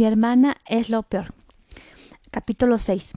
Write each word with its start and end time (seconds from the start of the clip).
Mi 0.00 0.06
hermana 0.06 0.56
es 0.66 0.88
lo 0.88 1.02
peor. 1.02 1.34
Capítulo 2.30 2.78
6. 2.78 3.12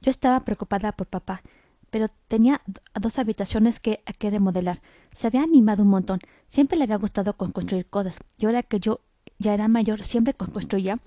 Yo 0.00 0.10
estaba 0.10 0.46
preocupada 0.46 0.92
por 0.92 1.08
papá, 1.08 1.42
pero 1.90 2.06
tenía 2.26 2.62
dos 2.98 3.18
habitaciones 3.18 3.80
que, 3.80 4.02
que 4.18 4.30
remodelar. 4.30 4.80
Se 5.12 5.26
había 5.26 5.42
animado 5.42 5.82
un 5.82 5.90
montón. 5.90 6.20
Siempre 6.48 6.78
le 6.78 6.84
había 6.84 6.96
gustado 6.96 7.34
con 7.36 7.52
construir 7.52 7.84
cosas. 7.84 8.16
Y 8.38 8.46
ahora 8.46 8.62
que 8.62 8.80
yo 8.80 9.00
ya 9.38 9.52
era 9.52 9.68
mayor, 9.68 10.04
siempre 10.04 10.32
construía 10.32 10.98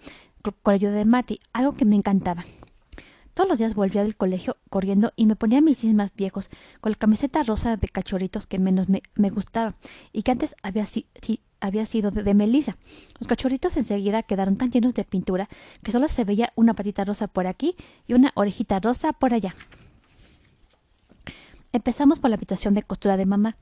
con 0.43 0.54
la 0.64 0.73
ayuda 0.73 0.91
de 0.91 1.05
Marty, 1.05 1.39
algo 1.52 1.73
que 1.73 1.86
me 1.86 1.95
encantaba. 1.95 2.45
Todos 3.34 3.50
los 3.50 3.57
días 3.57 3.73
volvía 3.73 4.04
del 4.04 4.16
colegio 4.16 4.57
corriendo 4.70 5.11
y 5.16 5.25
me 5.25 5.36
ponía 5.36 5.59
mis 5.59 5.84
más 5.86 6.14
viejos 6.14 6.52
con 6.82 6.91
la 6.91 7.00
camiseta 7.00 7.41
rosa 7.41 7.77
de 7.77 7.89
cachorritos 7.89 8.45
que 8.45 8.59
menos 8.59 8.89
me, 8.89 9.02
me 9.16 9.32
gustaba 9.32 9.73
y 10.11 10.21
que 10.21 10.30
antes 10.30 10.55
había, 10.61 10.86
si, 10.86 11.07
había 11.64 11.86
sido 11.86 12.11
de, 12.11 12.23
de 12.23 12.34
Melissa. 12.34 12.77
Los 13.20 13.27
cachorritos 13.27 13.77
enseguida 13.77 14.21
quedaron 14.21 14.57
tan 14.57 14.70
llenos 14.70 14.93
de 14.93 15.04
pintura 15.05 15.50
que 15.81 15.91
solo 15.91 16.08
se 16.08 16.26
veía 16.26 16.52
una 16.55 16.73
patita 16.73 17.05
rosa 17.05 17.27
por 17.27 17.48
aquí 17.48 17.76
y 18.05 18.13
una 18.13 18.31
orejita 18.36 18.80
rosa 18.80 19.13
por 19.13 19.34
allá. 19.34 19.55
Empezamos 21.72 22.20
por 22.20 22.30
la 22.30 22.36
habitación 22.36 22.73
de 22.73 22.84
costura 22.84 23.17
de 23.17 23.26
mamá. 23.26 23.55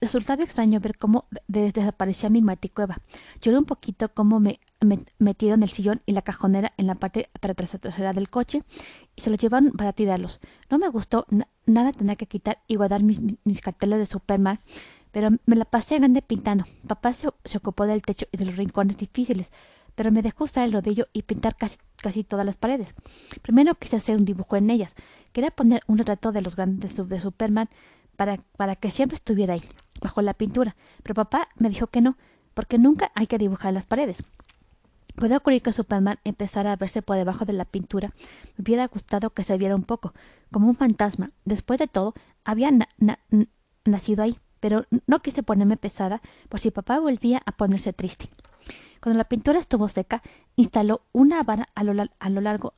Resultaba 0.00 0.44
extraño 0.44 0.78
ver 0.80 0.98
cómo 0.98 1.26
desaparecía 1.48 2.28
mi 2.28 2.42
maticueva. 2.42 2.98
Lloré 3.40 3.58
un 3.58 3.64
poquito 3.64 4.08
cómo 4.12 4.38
me, 4.38 4.60
me 4.80 5.00
metido 5.18 5.54
en 5.54 5.62
el 5.62 5.70
sillón 5.70 6.02
y 6.06 6.12
la 6.12 6.22
cajonera 6.22 6.72
en 6.76 6.86
la 6.86 6.94
parte 6.94 7.30
trasera 7.40 8.12
del 8.12 8.28
coche 8.28 8.62
y 9.16 9.22
se 9.22 9.30
los 9.30 9.38
llevaron 9.38 9.72
para 9.72 9.92
tirarlos. 9.92 10.40
No 10.70 10.78
me 10.78 10.88
gustó 10.88 11.26
nada 11.66 11.92
tener 11.92 12.16
que 12.16 12.26
quitar 12.26 12.62
y 12.68 12.76
guardar 12.76 13.02
mis, 13.02 13.20
mis 13.44 13.60
carteles 13.60 13.98
de 13.98 14.06
Superman, 14.06 14.60
pero 15.12 15.30
me 15.46 15.56
la 15.56 15.64
pasé 15.64 15.98
grande 15.98 16.22
pintando. 16.22 16.64
Papá 16.86 17.12
se, 17.12 17.28
se, 17.44 17.58
ocupó 17.58 17.86
del 17.86 18.02
techo 18.02 18.26
y 18.32 18.36
de 18.36 18.46
los 18.46 18.56
rincones 18.56 18.98
difíciles, 18.98 19.50
pero 19.94 20.12
me 20.12 20.22
dejó 20.22 20.44
usar 20.44 20.64
el 20.64 20.72
rodillo 20.72 21.08
y 21.12 21.22
pintar 21.22 21.56
casi, 21.56 21.76
casi 21.96 22.24
todas 22.24 22.46
las 22.46 22.56
paredes. 22.56 22.94
Primero 23.42 23.74
quise 23.74 23.96
hacer 23.96 24.16
un 24.16 24.24
dibujo 24.24 24.56
en 24.56 24.70
ellas. 24.70 24.94
Quería 25.32 25.50
poner 25.50 25.82
un 25.86 25.98
retrato 25.98 26.32
de 26.32 26.42
los 26.42 26.56
grandes 26.56 26.96
de 27.08 27.20
Superman 27.20 27.68
para, 28.16 28.38
para 28.56 28.76
que 28.76 28.90
siempre 28.90 29.16
estuviera 29.16 29.54
ahí 29.54 29.62
bajo 30.00 30.22
la 30.22 30.34
pintura, 30.34 30.76
pero 31.02 31.14
papá 31.14 31.48
me 31.56 31.68
dijo 31.68 31.88
que 31.88 32.00
no, 32.00 32.16
porque 32.54 32.78
nunca 32.78 33.10
hay 33.14 33.26
que 33.26 33.38
dibujar 33.38 33.72
las 33.72 33.86
paredes. 33.86 34.24
Puede 35.16 35.36
ocurrir 35.36 35.62
que 35.62 35.72
Superman 35.72 36.18
empezara 36.22 36.72
a 36.72 36.76
verse 36.76 37.02
por 37.02 37.16
debajo 37.16 37.44
de 37.44 37.52
la 37.52 37.64
pintura. 37.64 38.12
Me 38.56 38.62
hubiera 38.62 38.86
gustado 38.86 39.30
que 39.30 39.42
se 39.42 39.58
viera 39.58 39.74
un 39.74 39.82
poco, 39.82 40.14
como 40.52 40.68
un 40.68 40.76
fantasma. 40.76 41.32
Después 41.44 41.80
de 41.80 41.88
todo, 41.88 42.14
había 42.44 42.70
na 42.70 42.88
na 42.98 43.18
nacido 43.84 44.22
ahí, 44.22 44.38
pero 44.60 44.86
no 45.06 45.20
quise 45.20 45.42
ponerme 45.42 45.76
pesada 45.76 46.20
por 46.48 46.60
si 46.60 46.70
papá 46.70 46.98
volvía 47.00 47.42
a 47.46 47.52
ponerse 47.52 47.92
triste. 47.92 48.30
Cuando 49.00 49.18
la 49.18 49.24
pintura 49.24 49.58
estuvo 49.58 49.88
seca, 49.88 50.22
instaló 50.56 51.02
una 51.12 51.42
vara 51.42 51.68
a 51.74 51.84
lo, 51.84 51.94
largo 51.94 52.74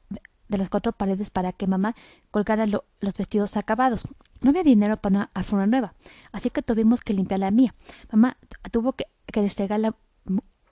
de, 0.49 0.59
las 0.59 0.69
cuatro 0.69 0.93
paredes 0.93 1.31
para 1.31 1.53
que 1.53 1.67
mamá 1.67 1.95
colgara 2.31 2.67
lo, 2.67 2.85
los 3.01 3.15
vestidos 3.15 3.57
acabados. 3.57 4.03
No 4.43 4.51
había 4.51 4.63
dinero 4.63 4.99
para 4.99 5.17
una 5.17 5.31
alfombra 5.35 5.67
nueva, 5.67 5.95
así 6.33 6.51
que 6.51 6.63
tuvimos 6.63 7.01
que 7.01 7.15
limpiar 7.15 7.41
la 7.41 7.51
mía. 7.51 7.75
Mamá 8.11 8.37
tuvo 8.71 8.93
que, 8.93 9.07
que 9.27 9.41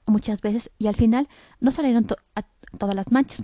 muchas 0.06 0.40
veces 0.40 0.70
y 0.78 0.86
al 0.86 0.96
final 0.96 1.28
no 1.60 1.70
salieron 1.70 2.06
todas 2.06 2.94
las 2.94 3.10
manchas. 3.10 3.42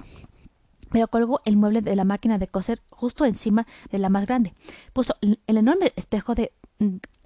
Pero 0.91 1.09
colgó 1.09 1.41
el 1.45 1.57
mueble 1.57 1.83
de 1.83 1.97
la 1.97 2.05
máquina 2.05 2.39
de 2.39 2.47
coser 2.47 2.81
justo 2.91 3.25
encima 3.25 3.67
de 3.91 3.99
la 3.99 4.11
más 4.11 4.27
grande. 4.27 4.55
Puso 4.93 5.17
el 5.21 5.39
enorme 5.47 5.93
espejo 5.97 6.35
de, 6.35 6.53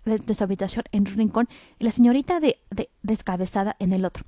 de, 0.04 0.34
su 0.34 0.44
habitación 0.44 0.84
en 0.92 1.08
un 1.08 1.16
rincón 1.16 1.48
y 1.78 1.84
la 1.84 1.90
señorita 1.90 2.40
de, 2.40 2.60
de, 2.70 2.90
descabezada 3.02 3.76
en 3.78 3.92
el 3.92 4.04
otro. 4.04 4.24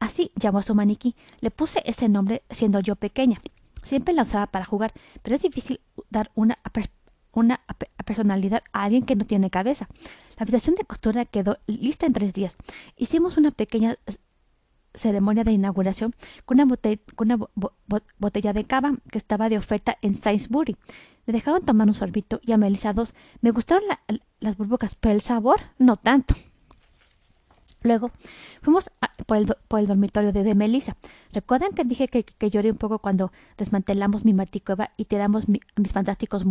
Así 0.00 0.32
llamó 0.36 0.58
a 0.58 0.62
su 0.62 0.74
maniquí. 0.74 1.16
Le 1.40 1.50
puse 1.50 1.82
ese 1.84 2.08
nombre 2.08 2.42
siendo 2.50 2.80
yo 2.80 2.96
pequeña. 2.96 3.40
Siempre 3.82 4.14
la 4.14 4.22
usaba 4.22 4.46
para 4.46 4.64
jugar, 4.64 4.92
pero 5.22 5.36
es 5.36 5.42
difícil 5.42 5.80
dar 6.10 6.30
una 6.34 6.58
una 7.34 7.60
personalidad 8.04 8.62
a 8.72 8.84
alguien 8.84 9.04
que 9.04 9.16
no 9.16 9.24
tiene 9.24 9.50
cabeza. 9.50 9.88
La 10.36 10.44
habitación 10.44 10.74
de 10.74 10.84
costura 10.84 11.24
quedó 11.24 11.58
lista 11.66 12.06
en 12.06 12.12
tres 12.12 12.32
días. 12.32 12.56
Hicimos 12.96 13.36
una 13.36 13.50
pequeña 13.50 13.96
ceremonia 14.94 15.44
de 15.44 15.52
inauguración 15.52 16.14
con 16.44 16.56
una, 16.56 16.66
botella, 16.66 17.02
bo 17.36 17.50
bo 17.86 18.00
botella 18.18 18.52
de 18.52 18.64
cava 18.64 18.96
que 19.10 19.18
estaba 19.18 19.48
de 19.48 19.58
oferta 19.58 19.98
en 20.02 20.14
Sainsbury. 20.16 20.76
Me 21.26 21.32
dejaron 21.32 21.64
tomar 21.64 21.88
un 21.88 21.94
sorbito 21.94 22.40
y 22.42 22.52
a 22.52 22.58
Melissa 22.58 22.92
dos. 22.92 23.14
Me 23.40 23.50
gustaron 23.50 23.84
la, 23.88 24.00
las 24.40 24.56
burbujas, 24.56 24.94
pero 24.94 25.14
el 25.14 25.20
sabor 25.20 25.60
no 25.78 25.96
tanto. 25.96 26.34
Luego 27.84 28.10
fuimos 28.62 28.90
por, 29.26 29.36
el, 29.36 29.86
dormitorio 29.86 30.32
de, 30.32 30.54
Melissa. 30.54 30.96
¿Recuerdan 31.32 31.72
que 31.72 31.84
dije 31.84 32.08
que, 32.08 32.50
lloré 32.50 32.70
un 32.70 32.78
poco 32.78 32.98
cuando 32.98 33.30
desmantelamos 33.58 34.24
mi 34.24 34.32
maticueva 34.32 34.90
y 34.96 35.04
tiramos 35.04 35.48
mi, 35.48 35.60
mis 35.76 35.92
fantásticos 35.92 36.44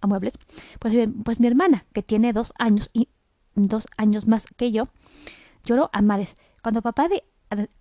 muebles? 0.00 0.32
Pues 0.78 0.94
bien, 0.94 1.22
pues 1.24 1.40
mi 1.40 1.46
hermana, 1.46 1.84
que 1.92 2.02
tiene 2.02 2.32
dos 2.32 2.54
años 2.58 2.88
y 2.94 3.08
dos 3.54 3.86
años 3.98 4.26
más 4.26 4.46
que 4.56 4.72
yo, 4.72 4.88
lloró 5.64 5.90
a 5.92 6.00
mares. 6.00 6.36
Cuando 6.62 6.80
papá 6.80 7.08
de, 7.08 7.22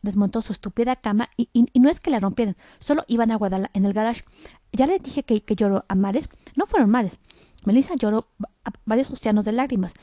desmontó 0.02 0.42
su 0.42 0.54
estúpida 0.54 0.96
cama 0.96 1.30
y, 1.38 1.50
no 1.80 1.90
es 1.90 2.00
que 2.00 2.12
la 2.12 2.20
rompieran, 2.20 2.58
solo 2.80 3.04
iban 3.08 3.32
a 3.32 3.36
guardarla 3.36 3.70
en 3.74 3.86
el 3.86 3.94
garage. 3.94 4.24
Ya 4.72 4.88
les 4.88 5.02
dije 5.02 5.24
que, 5.24 5.44
lloró 5.56 5.86
a 5.88 5.96
mares. 5.96 6.30
No 6.56 6.66
fueron 6.66 6.90
mares. 6.90 7.20
Melissa 7.66 7.96
lloró 7.96 8.28
varios 8.86 9.12
océanos 9.12 9.46
de 9.46 9.52
lágrimas. 9.52 9.94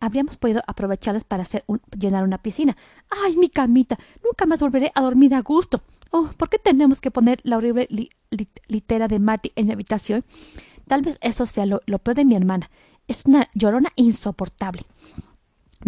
Habríamos 0.00 0.36
podido 0.36 0.62
aprovecharlas 0.66 1.24
para 1.24 1.42
hacer 1.42 1.64
un, 1.66 1.80
llenar 1.98 2.24
una 2.24 2.38
piscina. 2.38 2.76
¡Ay, 3.24 3.36
mi 3.36 3.48
camita! 3.48 3.98
Nunca 4.24 4.46
más 4.46 4.60
volveré 4.60 4.92
a 4.94 5.02
dormir 5.02 5.34
a 5.34 5.42
gusto. 5.42 5.82
Oh, 6.10 6.30
¿por 6.36 6.48
qué 6.48 6.58
tenemos 6.58 7.00
que 7.00 7.10
poner 7.10 7.40
la 7.42 7.56
horrible 7.56 7.86
li, 7.90 8.10
litera 8.68 9.08
de 9.08 9.18
Marty 9.18 9.52
en 9.56 9.66
mi 9.66 9.72
habitación? 9.72 10.24
Tal 10.86 11.02
vez 11.02 11.18
eso 11.20 11.46
sea 11.46 11.66
lo, 11.66 11.82
lo 11.86 11.98
peor 11.98 12.16
de 12.16 12.24
mi 12.24 12.34
hermana. 12.36 12.70
Es 13.08 13.24
una 13.26 13.48
llorona 13.54 13.92
insoportable. 13.96 14.84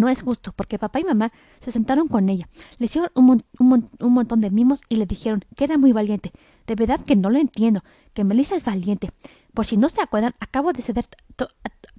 No 0.01 0.09
es 0.09 0.23
justo, 0.23 0.51
porque 0.51 0.79
papá 0.79 0.99
y 0.99 1.03
mamá 1.03 1.31
se 1.59 1.71
sentaron 1.71 2.07
con 2.07 2.27
ella, 2.27 2.49
le 2.79 2.85
hicieron 2.85 3.11
un, 3.13 3.43
un, 3.59 3.87
un, 3.99 4.13
montón 4.13 4.41
de 4.41 4.49
mimos 4.49 4.81
y 4.89 4.95
le 4.95 5.05
dijeron 5.05 5.45
que 5.55 5.63
era 5.63 5.77
muy 5.77 5.93
valiente. 5.93 6.31
De 6.65 6.73
verdad 6.73 7.01
que 7.01 7.15
no 7.15 7.29
lo 7.29 7.37
entiendo, 7.37 7.83
que 8.15 8.23
Melissa 8.23 8.55
es 8.55 8.65
valiente. 8.65 9.11
Por 9.53 9.67
si 9.67 9.77
no 9.77 9.89
se 9.89 10.01
acuerdan, 10.01 10.33
acabo 10.39 10.73
de 10.73 10.81
ceder 10.81 11.05
to 11.35 11.49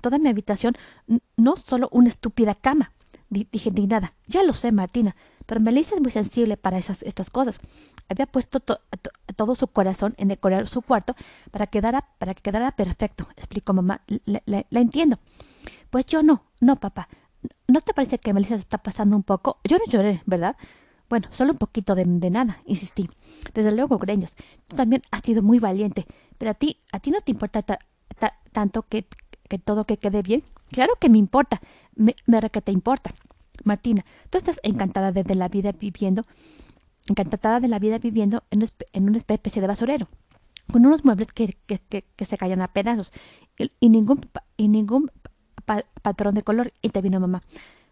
toda 0.00 0.18
mi 0.18 0.28
habitación, 0.28 0.76
no 1.36 1.56
solo 1.56 1.88
una 1.92 2.08
estúpida 2.08 2.56
cama. 2.56 2.90
D 3.30 3.46
dije 3.52 3.68
indignada. 3.68 4.14
Ya 4.26 4.42
lo 4.42 4.52
sé, 4.52 4.72
Martina, 4.72 5.14
pero 5.46 5.60
Melissa 5.60 5.94
es 5.94 6.00
muy 6.00 6.10
sensible 6.10 6.56
para 6.56 6.78
esas, 6.78 7.04
estas 7.04 7.30
cosas. 7.30 7.60
Había 8.08 8.26
puesto 8.26 8.58
to 8.58 8.80
to 9.00 9.10
todo 9.36 9.54
su 9.54 9.68
corazón 9.68 10.14
en 10.16 10.26
decorar 10.26 10.66
su 10.66 10.82
cuarto 10.82 11.14
para, 11.52 11.68
quedara, 11.68 12.08
para 12.18 12.34
que 12.34 12.42
quedara 12.42 12.72
perfecto, 12.72 13.28
explicó 13.36 13.72
mamá. 13.74 14.02
La 14.24 14.80
entiendo. 14.80 15.20
Pues 15.90 16.06
yo 16.06 16.24
no, 16.24 16.42
no, 16.60 16.76
papá. 16.80 17.08
¿No 17.68 17.80
te 17.80 17.94
parece 17.94 18.18
que 18.18 18.32
Melissa 18.32 18.54
se 18.54 18.60
está 18.60 18.78
pasando 18.78 19.16
un 19.16 19.22
poco? 19.22 19.58
Yo 19.64 19.78
no 19.78 19.84
lloré, 19.90 20.22
¿verdad? 20.26 20.56
Bueno, 21.08 21.28
solo 21.30 21.52
un 21.52 21.58
poquito 21.58 21.94
de, 21.94 22.06
nada, 22.06 22.58
insistí. 22.64 23.10
Desde 23.52 23.72
luego, 23.72 23.98
Greñas, 23.98 24.34
tú 24.66 24.76
también 24.76 25.02
has 25.10 25.20
sido 25.20 25.42
muy 25.42 25.58
valiente, 25.58 26.06
pero 26.38 26.52
a 26.52 26.54
ti, 26.54 26.78
a 26.92 27.00
ti 27.00 27.10
no 27.10 27.20
te 27.20 27.32
importa 27.32 27.62
ta, 27.62 27.78
ta, 28.18 28.38
tanto 28.52 28.82
que, 28.82 29.06
que 29.48 29.58
todo 29.58 29.84
que 29.84 29.98
quede 29.98 30.22
bien. 30.22 30.42
Claro 30.70 30.94
que 30.98 31.10
me 31.10 31.18
importa, 31.18 31.60
me, 31.94 32.14
me 32.26 32.40
que 32.48 32.62
te 32.62 32.72
importa. 32.72 33.12
Martina, 33.64 34.04
tú 34.30 34.38
estás 34.38 34.58
encantada 34.62 35.12
de, 35.12 35.34
la 35.34 35.48
vida 35.48 35.72
viviendo, 35.72 36.22
encantada 37.08 37.60
de 37.60 37.68
la 37.68 37.78
vida 37.78 37.98
viviendo 37.98 38.44
en, 38.50 38.64
en 38.92 39.08
una 39.08 39.18
especie 39.18 39.60
de 39.60 39.68
basurero, 39.68 40.08
con 40.72 40.86
unos 40.86 41.04
muebles 41.04 41.28
que, 41.32 41.56
que, 41.66 41.78
que, 41.78 42.24
se 42.24 42.38
callan 42.38 42.62
a 42.62 42.68
pedazos 42.68 43.12
y, 43.58 43.70
y 43.80 43.90
ningún, 43.90 44.20
y 44.56 44.68
ningún 44.68 45.10
pa 45.64 45.84
patrón 46.02 46.34
de 46.34 46.42
color, 46.42 46.72
intervino 46.82 47.20
mamá. 47.20 47.42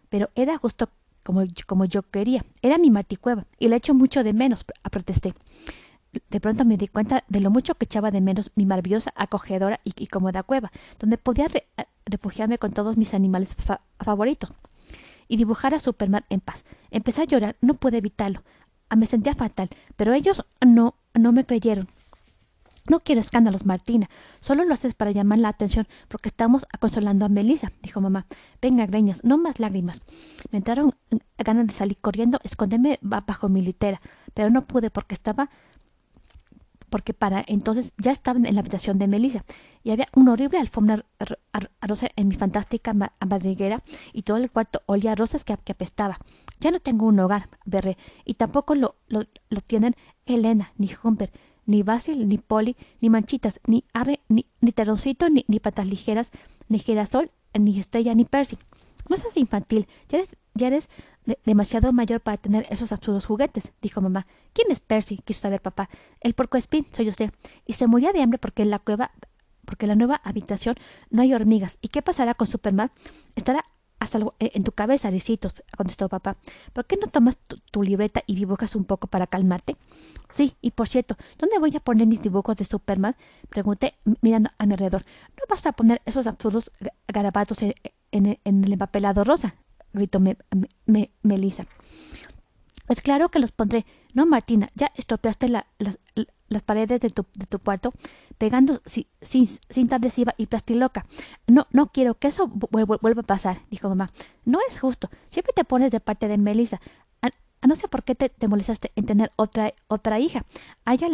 Pero 0.09 0.29
era 0.35 0.57
justo 0.57 0.89
como, 1.23 1.43
como 1.67 1.85
yo 1.85 2.03
quería. 2.03 2.45
Era 2.61 2.77
mi 2.77 2.91
maticueva 2.91 3.45
y 3.59 3.67
la 3.67 3.77
echo 3.77 3.93
mucho 3.93 4.23
de 4.23 4.33
menos, 4.33 4.65
protesté. 4.91 5.33
De 6.29 6.41
pronto 6.41 6.65
me 6.65 6.77
di 6.77 6.87
cuenta 6.87 7.23
de 7.29 7.39
lo 7.39 7.51
mucho 7.51 7.75
que 7.75 7.85
echaba 7.85 8.11
de 8.11 8.19
menos 8.19 8.51
mi 8.55 8.65
maravillosa, 8.65 9.13
acogedora 9.15 9.79
y, 9.83 10.07
cómoda 10.07 10.43
cueva, 10.43 10.71
donde 10.99 11.17
podía 11.17 11.47
re 11.47 11.67
refugiarme 12.05 12.57
con 12.57 12.73
todos 12.73 12.97
mis 12.97 13.13
animales 13.13 13.55
fa 13.55 13.81
favoritos 13.99 14.51
y 15.29 15.37
dibujar 15.37 15.73
a 15.73 15.79
Superman 15.79 16.25
en 16.29 16.41
paz. 16.41 16.65
Empecé 16.89 17.21
a 17.21 17.25
llorar, 17.25 17.55
no 17.61 17.75
pude 17.75 17.97
evitarlo. 17.97 18.43
Me 18.97 19.05
sentía 19.05 19.35
fatal, 19.35 19.69
pero 19.95 20.13
ellos 20.13 20.43
no, 20.59 20.95
no 21.13 21.31
me 21.31 21.45
creyeron. 21.45 21.87
No 22.89 22.99
quiero 22.99 23.21
escándalos, 23.21 23.65
Martina. 23.65 24.09
Solo 24.39 24.65
lo 24.65 24.73
haces 24.73 24.95
para 24.95 25.11
llamar 25.11 25.39
la 25.39 25.49
atención 25.49 25.87
porque 26.07 26.29
estamos 26.29 26.65
consolando 26.79 27.25
a 27.25 27.29
Melissa, 27.29 27.71
dijo 27.81 28.01
mamá. 28.01 28.25
Venga, 28.61 28.85
greñas, 28.85 29.23
no 29.23 29.37
más 29.37 29.59
lágrimas. 29.59 30.01
Me 30.51 30.57
entraron 30.57 30.95
ganas 31.37 31.67
de 31.67 31.73
salir 31.73 31.97
corriendo, 31.97 32.39
esconderme 32.43 32.99
bajo 33.01 33.49
mi 33.49 33.61
litera, 33.61 34.01
pero 34.33 34.49
no 34.49 34.65
pude 34.65 34.89
porque 34.89 35.15
estaba 35.15 35.49
porque 36.91 37.13
para 37.13 37.41
entonces 37.47 37.93
ya 37.97 38.11
estaban 38.11 38.45
en 38.45 38.53
la 38.53 38.59
habitación 38.59 38.99
de 38.99 39.07
Melissa 39.07 39.45
y 39.81 39.91
había 39.91 40.09
una 40.13 40.33
horrible 40.33 40.59
alfombra 40.59 41.05
rosa 41.81 42.09
en 42.17 42.27
mi 42.27 42.35
fantástica 42.35 42.93
madriguera 42.93 43.81
y 44.11 44.23
todo 44.23 44.37
el 44.37 44.51
cuarto 44.51 44.83
olía 44.87 45.13
a 45.13 45.15
rosas 45.15 45.45
que, 45.45 45.53
apestaba. 45.53 46.19
Ya 46.59 46.69
no 46.69 46.81
tengo 46.81 47.05
un 47.05 47.17
hogar, 47.21 47.47
berré, 47.65 47.97
y 48.25 48.33
tampoco 48.33 48.75
lo, 48.75 48.97
lo, 49.07 49.25
tienen 49.65 49.95
Elena, 50.25 50.73
ni 50.77 50.91
Humber, 51.01 51.31
ni 51.65 51.83
Basil, 51.83 52.27
ni 52.27 52.37
Polly, 52.37 52.75
ni 52.99 53.09
Manchitas, 53.09 53.59
ni 53.67 53.83
Arre, 53.93 54.21
ni, 54.29 54.45
ni 54.61 54.73
ni, 55.31 55.45
ni 55.47 55.59
Patas 55.59 55.87
Ligeras, 55.87 56.31
ni 56.67 56.79
Girasol, 56.79 57.31
ni 57.53 57.79
Estrella, 57.79 58.15
ni 58.15 58.25
Percy. 58.25 58.57
No 59.09 59.17
seas 59.17 59.35
infantil, 59.37 59.87
ya 60.09 60.19
eres, 60.19 60.35
ya 60.53 60.67
eres 60.67 60.89
demasiado 61.45 61.91
mayor 61.93 62.21
para 62.21 62.37
tener 62.37 62.65
esos 62.69 62.91
absurdos 62.91 63.25
juguetes, 63.25 63.71
dijo 63.81 64.01
mamá. 64.01 64.27
¿Quién 64.53 64.71
es 64.71 64.79
Percy? 64.79 65.17
quiso 65.17 65.41
saber 65.41 65.61
papá. 65.61 65.89
El 66.19 66.33
porco 66.33 66.57
espín, 66.57 66.85
soy 66.91 67.09
usted. 67.09 67.31
Y 67.65 67.73
se 67.73 67.87
moría 67.87 68.11
de 68.11 68.21
hambre 68.21 68.39
porque 68.39 68.63
en 68.63 68.69
la 68.69 68.79
cueva, 68.79 69.11
porque 69.65 69.85
en 69.85 69.89
la 69.89 69.95
nueva 69.95 70.21
habitación 70.23 70.75
no 71.09 71.21
hay 71.21 71.33
hormigas. 71.33 71.77
¿Y 71.81 71.89
qué 71.89 72.01
pasará 72.01 72.33
con 72.33 72.47
Superman? 72.47 72.91
Estará 73.35 73.65
hasta 74.01 74.17
eh, 74.39 74.51
en 74.55 74.63
tu 74.63 74.71
cabeza, 74.71 75.09
Aricitos, 75.09 75.63
contestó 75.77 76.09
papá. 76.09 76.35
¿Por 76.73 76.85
qué 76.85 76.97
no 76.97 77.05
tomas 77.05 77.37
tu, 77.71 77.83
libreta 77.83 78.23
y 78.25 78.33
dibujas 78.33 78.75
un 78.75 78.83
poco 78.83 79.05
para 79.05 79.27
calmarte? 79.27 79.77
Sí, 80.31 80.55
y 80.59 80.71
por 80.71 80.89
cierto, 80.89 81.17
¿dónde 81.37 81.59
voy 81.59 81.75
a 81.75 81.79
poner 81.79 82.07
mis 82.07 82.19
dibujos 82.19 82.55
de 82.57 82.65
Superman? 82.65 83.15
Pregunté 83.47 83.93
mirando 84.21 84.49
a 84.57 84.65
mi 84.65 84.73
alrededor. 84.73 85.05
¿No 85.37 85.43
vas 85.47 85.63
a 85.67 85.73
poner 85.73 86.01
esos 86.05 86.25
absurdos 86.25 86.71
garabatos 87.07 87.59
en, 87.61 87.77
el 88.11 88.73
empapelado 88.73 89.23
rosa? 89.23 89.53
gritó 89.93 90.19
me, 90.19 90.35
Melissa. 91.21 91.67
Pues 92.87 93.01
claro 93.01 93.29
que 93.29 93.37
los 93.37 93.51
pondré. 93.51 93.85
No, 94.15 94.25
Martina, 94.25 94.71
ya 94.73 94.91
estropeaste 94.95 95.47
las 96.51 96.61
paredes 96.61 97.01
de 97.01 97.09
tu, 97.09 97.25
de 97.33 97.45
tu 97.45 97.59
cuarto 97.59 97.93
pegando 98.37 98.81
cinta 99.21 99.95
adhesiva 99.95 100.33
y 100.37 100.47
plastiloca. 100.47 101.05
No, 101.47 101.67
no 101.71 101.91
quiero 101.91 102.15
que 102.15 102.27
eso 102.27 102.47
vuelva 102.47 103.21
a 103.21 103.23
pasar, 103.23 103.59
dijo 103.69 103.87
mamá. 103.87 104.11
No 104.45 104.59
es 104.67 104.79
justo. 104.79 105.09
Siempre 105.29 105.53
te 105.55 105.63
pones 105.63 105.91
de 105.91 105.99
parte 105.99 106.27
de 106.27 106.37
Melissa. 106.37 106.81
A, 107.21 107.29
no 107.67 107.75
sé 107.75 107.87
por 107.87 108.03
qué 108.03 108.15
te, 108.15 108.29
te, 108.29 108.47
molestaste 108.47 108.91
en 108.95 109.05
tener 109.05 109.31
otra, 109.35 109.73
otra 109.87 110.19
hija. 110.19 110.45
A 110.85 110.95
ella, 110.95 111.07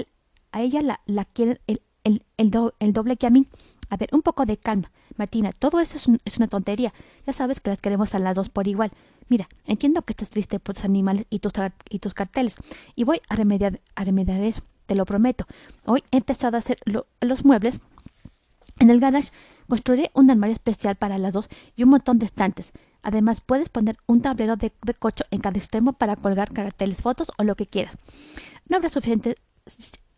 a 0.54 0.62
ella 0.62 0.82
la, 0.82 1.02
la 1.06 1.26
quieren 1.26 1.60
el, 1.68 1.82
el, 2.04 2.24
el 2.38 2.94
doble 2.94 3.18
que 3.18 3.28
a 3.28 3.30
mí. 3.30 3.46
A 3.90 3.98
ver, 3.98 4.10
un 4.14 4.22
poco 4.22 4.46
de 4.46 4.58
calma. 4.58 4.92
Martina, 5.18 5.52
todo 5.52 5.80
eso 5.80 5.98
es, 5.98 6.38
una 6.38 6.48
tontería. 6.48 6.94
Ya 7.26 7.34
sabes 7.34 7.60
que 7.60 7.72
las 7.72 7.82
queremos 7.82 8.14
a 8.16 8.20
las 8.20 8.36
dos 8.36 8.50
por 8.50 8.68
igual. 8.68 8.92
Mira, 9.30 9.50
entiendo 9.66 10.02
que 10.04 10.14
estás 10.14 10.30
triste 10.30 10.60
por 10.60 10.76
tus 10.76 10.86
animales 10.86 11.26
y 11.30 11.40
tus, 11.40 11.52
y 11.90 12.00
tus 12.00 12.14
carteles. 12.14 12.56
Y 12.96 13.04
voy 13.04 13.22
a 13.28 13.36
remediar, 13.36 13.82
a 13.96 14.04
remediar 14.04 14.40
eso. 14.42 14.62
Te 14.88 14.96
lo 14.96 15.06
prometo. 15.06 15.46
Hoy 15.86 16.04
he 16.12 16.18
empezado 16.18 16.56
a 16.56 16.60
hacer 16.60 16.80
los 17.22 17.46
muebles. 17.46 17.82
En 18.80 18.90
el 18.90 19.00
garage 19.00 19.32
construiré 19.68 20.12
un 20.14 20.32
armario 20.32 20.54
especial 20.54 20.96
para 20.96 21.18
las 21.18 21.34
dos 21.34 21.50
y 21.76 21.84
un 21.84 21.90
montón 21.90 22.20
de 22.20 22.26
estantes. 22.26 22.72
Además, 23.04 23.42
puedes 23.42 23.70
poner 23.70 23.98
un 24.08 24.22
tablero 24.22 24.56
de, 24.56 24.74
de 24.82 24.94
cocho 24.94 25.26
en 25.30 25.42
cada 25.42 25.58
extremo 25.58 25.94
para 25.94 26.16
colgar 26.16 26.52
carteles, 26.52 27.02
fotos 27.02 27.32
o 27.38 27.44
lo 27.44 27.56
que 27.56 27.68
quieras. 27.68 27.98
No 28.68 28.78
habrá 28.78 28.90
suficiente 28.90 29.36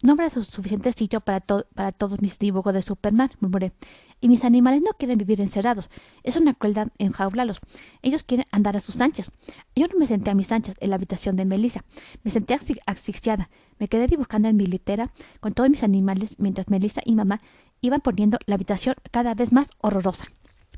no 0.01 0.13
habrá 0.13 0.29
suficiente 0.29 0.93
sitio 0.93 1.19
para, 1.19 1.41
para 1.41 1.91
todos 1.91 2.21
mis 2.21 2.39
dibujos 2.39 2.73
de 2.73 2.81
Superman, 2.81 3.31
murmuré. 3.41 3.73
Y 4.21 4.29
mis 4.29 4.45
animales 4.45 4.81
no 4.81 4.91
quieren 4.97 5.17
vivir 5.17 5.41
encerrados. 5.41 5.89
Es 6.23 6.37
una 6.37 6.53
crueldad 6.53 6.87
enjaularlos. 6.99 7.59
Ellos 8.01 8.23
quieren 8.23 8.45
andar 8.51 8.77
a 8.77 8.79
sus 8.79 9.01
anchas. 9.01 9.31
Yo 9.75 9.87
no 9.87 9.99
me 9.99 10.07
senté 10.07 10.29
a 10.29 10.35
mis 10.35 10.53
anchas 10.53 10.77
en 10.79 10.89
la 10.89 10.95
habitación 10.95 11.35
de 11.35 11.43
Melissa. 11.43 11.83
Me 12.23 12.31
senté 12.31 12.57
asfixiada. 12.85 13.49
Me 13.79 13.87
quedé 13.87 14.07
dibujando 14.07 14.47
en 14.49 14.57
mi 14.57 14.65
litera 14.65 15.11
con 15.39 15.53
todos 15.53 15.69
mis 15.69 15.83
animales 15.83 16.35
mientras 16.37 16.69
Melissa 16.69 17.01
y 17.03 17.15
mamá 17.15 17.41
iban 17.81 18.01
poniendo 18.01 18.37
la 18.45 18.55
habitación 18.55 18.95
cada 19.11 19.33
vez 19.33 19.51
más 19.51 19.67
horrorosa. 19.79 20.25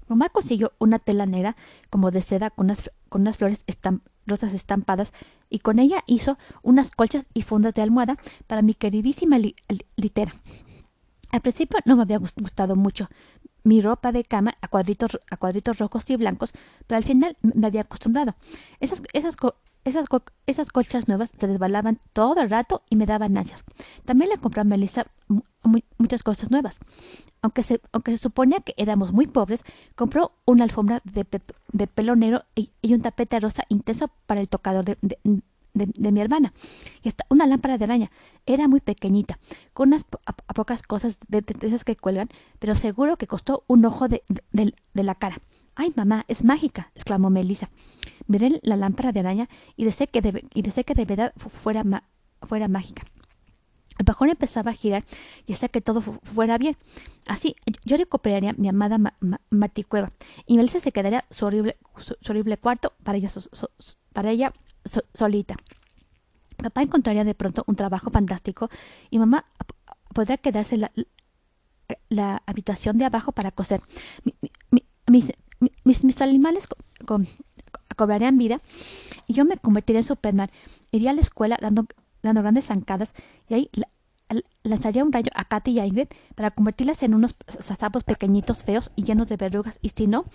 Mamá 0.07 0.29
consiguió 0.29 0.73
una 0.77 0.99
tela 0.99 1.25
negra 1.25 1.55
como 1.89 2.11
de 2.11 2.21
seda 2.21 2.49
con 2.49 2.67
unas, 2.67 2.91
con 3.09 3.21
unas 3.21 3.37
flores 3.37 3.65
rosas 4.25 4.53
estampadas 4.53 5.13
y 5.49 5.59
con 5.59 5.79
ella 5.79 6.03
hizo 6.05 6.37
unas 6.61 6.91
colchas 6.91 7.25
y 7.33 7.41
fundas 7.41 7.73
de 7.73 7.81
almohada 7.81 8.17
para 8.47 8.61
mi 8.61 8.73
queridísima 8.73 9.37
litera. 9.95 10.35
Al 11.31 11.41
principio 11.41 11.79
no 11.85 11.95
me 11.95 12.03
había 12.03 12.17
gustado 12.17 12.75
mucho 12.75 13.09
mi 13.63 13.81
ropa 13.81 14.11
de 14.11 14.23
cama 14.23 14.55
a 14.61 14.67
cuadritos, 14.67 15.19
a 15.29 15.37
cuadritos 15.37 15.77
rojos 15.77 16.09
y 16.09 16.15
blancos, 16.17 16.51
pero 16.87 16.97
al 16.97 17.03
final 17.03 17.37
me 17.41 17.67
había 17.67 17.81
acostumbrado. 17.81 18.35
Esas, 18.79 19.01
esas, 19.13 19.35
esas, 19.83 20.05
esas 20.45 20.69
colchas 20.69 21.07
nuevas 21.07 21.31
se 21.37 21.47
resbalaban 21.47 21.99
todo 22.13 22.41
el 22.41 22.49
rato 22.49 22.83
y 22.89 22.95
me 22.95 23.05
daban 23.05 23.37
ansias. 23.37 23.63
También 24.05 24.29
le 24.29 24.37
compré 24.37 24.61
a 24.61 24.65
Melissa 24.65 25.07
muchas 25.97 26.23
cosas 26.23 26.51
nuevas. 26.51 26.79
Aunque 27.41 27.63
se, 27.63 27.81
aunque 27.91 28.11
se 28.11 28.17
suponía 28.17 28.59
que 28.59 28.73
éramos 28.77 29.11
muy 29.11 29.27
pobres, 29.27 29.61
compró 29.95 30.33
una 30.45 30.63
alfombra 30.63 31.01
de, 31.03 31.25
de 31.71 31.87
pelo 31.87 32.15
negro 32.15 32.43
y, 32.55 32.71
un 32.83 33.01
tapete 33.01 33.39
rosa 33.39 33.63
intenso 33.69 34.09
para 34.27 34.41
el 34.41 34.49
tocador 34.49 34.85
de, 34.85 34.97
de, 35.73 36.11
mi 36.11 36.21
hermana. 36.21 36.53
Y 37.01 37.09
hasta 37.09 37.25
una 37.29 37.45
lámpara 37.45 37.77
de 37.77 37.85
araña. 37.85 38.11
Era 38.45 38.67
muy 38.67 38.81
pequeñita, 38.81 39.39
con 39.73 39.89
unas 39.89 40.05
pocas 40.55 40.81
cosas 40.83 41.17
de, 41.27 41.43
esas 41.61 41.83
que 41.83 41.95
cuelgan, 41.95 42.29
pero 42.59 42.75
seguro 42.75 43.17
que 43.17 43.27
costó 43.27 43.63
un 43.67 43.85
ojo 43.85 44.07
de, 44.07 44.23
la 44.93 45.15
cara. 45.15 45.39
¡Ay, 45.75 45.93
mamá, 45.95 46.25
es 46.27 46.43
mágica! 46.43 46.91
exclamó 46.95 47.29
Melissa. 47.29 47.69
Miré 48.31 48.61
la 48.63 48.77
lámpara 48.77 49.11
de 49.11 49.19
araña 49.19 49.49
y 49.75 49.83
deseé 49.83 50.07
que 50.07 50.21
de, 50.21 50.45
y 50.53 50.63
que 50.63 50.93
de 50.93 51.05
verdad 51.05 51.33
fuera, 51.35 51.83
fuera 52.41 52.67
mágica. 52.69 53.03
El 53.99 54.05
bajón 54.05 54.29
empezaba 54.29 54.71
a 54.71 54.73
girar 54.73 55.03
y 55.45 55.53
hacía 55.53 55.67
que 55.67 55.81
todo 55.81 56.01
fuera 56.01 56.57
bien. 56.57 56.77
Así, 57.27 57.57
yo 57.83 57.97
recuperaría 57.97 58.53
mi 58.53 58.69
amada 58.69 58.97
Maticueva 59.49 60.13
y 60.45 60.55
Melissa 60.55 60.79
se 60.79 60.93
quedaría 60.93 61.25
su 61.29 61.45
horrible, 61.45 61.75
horrible 62.27 62.57
cuarto 62.57 62.93
para 63.03 63.17
ella, 63.17 63.29
para 64.13 64.31
ella 64.31 64.53
solita. 65.13 65.57
Papá 66.55 66.83
encontraría 66.83 67.25
de 67.25 67.35
pronto 67.35 67.65
un 67.67 67.75
trabajo 67.75 68.11
fantástico 68.11 68.69
y 69.09 69.19
mamá 69.19 69.45
podría 70.13 70.37
quedarse 70.37 70.77
la, 70.77 70.91
la 72.07 72.41
habitación 72.45 72.97
de 72.97 73.05
abajo 73.05 73.33
para 73.33 73.51
coser. 73.51 73.81
mis, 75.07 75.31
mis, 75.83 76.21
animales 76.21 76.67
cobrarían 78.01 78.39
vida 78.39 78.61
y 79.27 79.33
yo 79.33 79.45
me 79.45 79.57
convertiría 79.57 79.99
en 79.99 80.07
Superman. 80.07 80.49
Iría 80.91 81.11
a 81.11 81.13
la 81.13 81.21
escuela 81.21 81.57
dando 81.61 81.85
dando 82.23 82.41
grandes 82.41 82.65
zancadas, 82.65 83.13
y 83.49 83.53
ahí 83.55 83.69
lanzaría 84.63 85.03
un 85.03 85.11
rayo 85.11 85.31
a 85.35 85.45
Katy 85.45 85.71
y 85.71 85.79
a 85.79 85.85
Ingrid 85.85 86.07
para 86.35 86.51
convertirlas 86.51 87.03
en 87.03 87.13
unos 87.13 87.35
sapos 87.59 88.03
pequeñitos, 88.03 88.63
feos 88.63 88.91
y 88.95 89.03
llenos 89.03 89.27
de 89.27 89.37
verrugas, 89.37 89.79
y 89.81 89.89
si 89.89 90.07
no, 90.07 90.25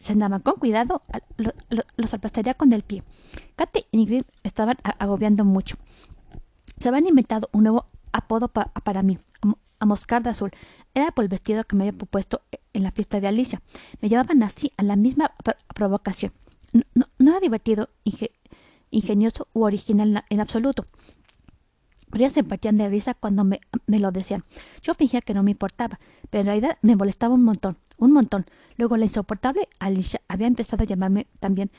se 0.00 0.12
andaban 0.12 0.40
con 0.40 0.54
cuidado, 0.54 1.02
los 1.96 2.14
aplastaría 2.14 2.54
con 2.54 2.72
el 2.72 2.82
pie. 2.82 3.02
Katy 3.56 3.84
y 3.92 4.00
Ingrid 4.00 4.24
estaban 4.42 4.76
agobiando 4.98 5.44
mucho. 5.44 5.76
Se 6.78 6.88
habían 6.88 7.06
inventado 7.06 7.48
un 7.52 7.64
nuevo 7.64 7.86
apodo 8.12 8.48
para 8.48 9.02
mí, 9.02 9.18
a 9.78 9.86
Moscarda 9.86 10.30
Azul. 10.30 10.50
Era 10.94 11.10
por 11.12 11.24
el 11.24 11.28
vestido 11.28 11.64
que 11.64 11.76
me 11.76 11.86
había 11.86 11.98
puesto 11.98 12.40
en 12.72 12.82
la 12.82 12.92
fiesta 12.92 13.20
de 13.20 13.28
Alicia. 13.28 13.60
Me 14.00 14.08
llamaban 14.08 14.42
así 14.42 14.72
a 14.78 14.82
la 14.82 14.96
misma 14.96 15.32
provocación. 15.74 16.32
No, 16.94 17.06
era 17.18 17.40
divertido, 17.40 17.88
ingenioso 18.90 19.48
u 19.52 19.64
original 19.64 20.24
en 20.28 20.40
absoluto 20.40 20.86
ellas 22.14 22.32
se 22.32 22.44
partían 22.44 22.76
de 22.76 22.88
risa 22.88 23.14
cuando 23.14 23.44
me, 23.44 23.60
me, 23.86 23.98
lo 23.98 24.12
decían. 24.12 24.44
Yo 24.82 24.94
fingía 24.94 25.20
que 25.20 25.34
no 25.34 25.42
me 25.42 25.52
importaba, 25.52 25.98
pero 26.30 26.42
en 26.42 26.46
realidad 26.46 26.78
me 26.82 26.96
molestaba 26.96 27.34
un 27.34 27.42
montón, 27.42 27.76
un 27.98 28.12
montón. 28.12 28.46
Luego 28.76 28.96
la 28.96 29.04
insoportable 29.04 29.68
Alicia 29.78 30.20
había 30.28 30.46
empezado 30.46 30.82
a 30.82 30.86
llamarme 30.86 31.26
también 31.40 31.70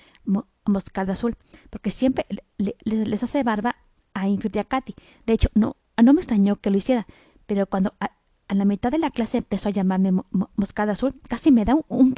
Moscarda 0.66 1.14
Azul, 1.14 1.36
porque 1.70 1.92
siempre 1.92 2.26
les 2.58 3.24
hace 3.24 3.44
barba 3.44 3.78
a 4.14 4.28
Ingrid 4.28 4.56
y 4.56 4.60
a 4.60 4.64
Katy. 4.64 4.96
De 5.26 5.34
hecho, 5.34 5.50
no, 5.54 5.78
no 6.02 6.14
me 6.14 6.22
extrañó 6.22 6.58
que 6.58 6.72
lo 6.72 6.78
hiciera, 6.78 7.08
pero 7.46 7.68
cuando 7.68 7.94
a, 8.00 8.12
la 8.54 8.66
mitad 8.66 8.92
de 8.92 9.00
la 9.00 9.12
clase 9.12 9.40
empezó 9.40 9.70
a 9.70 9.72
llamarme 9.72 10.12
Moscarda 10.56 10.94
Azul, 10.94 11.16
casi 11.28 11.52
me 11.52 11.66
da 11.66 11.76
un, 11.76 11.86
un. 11.90 12.16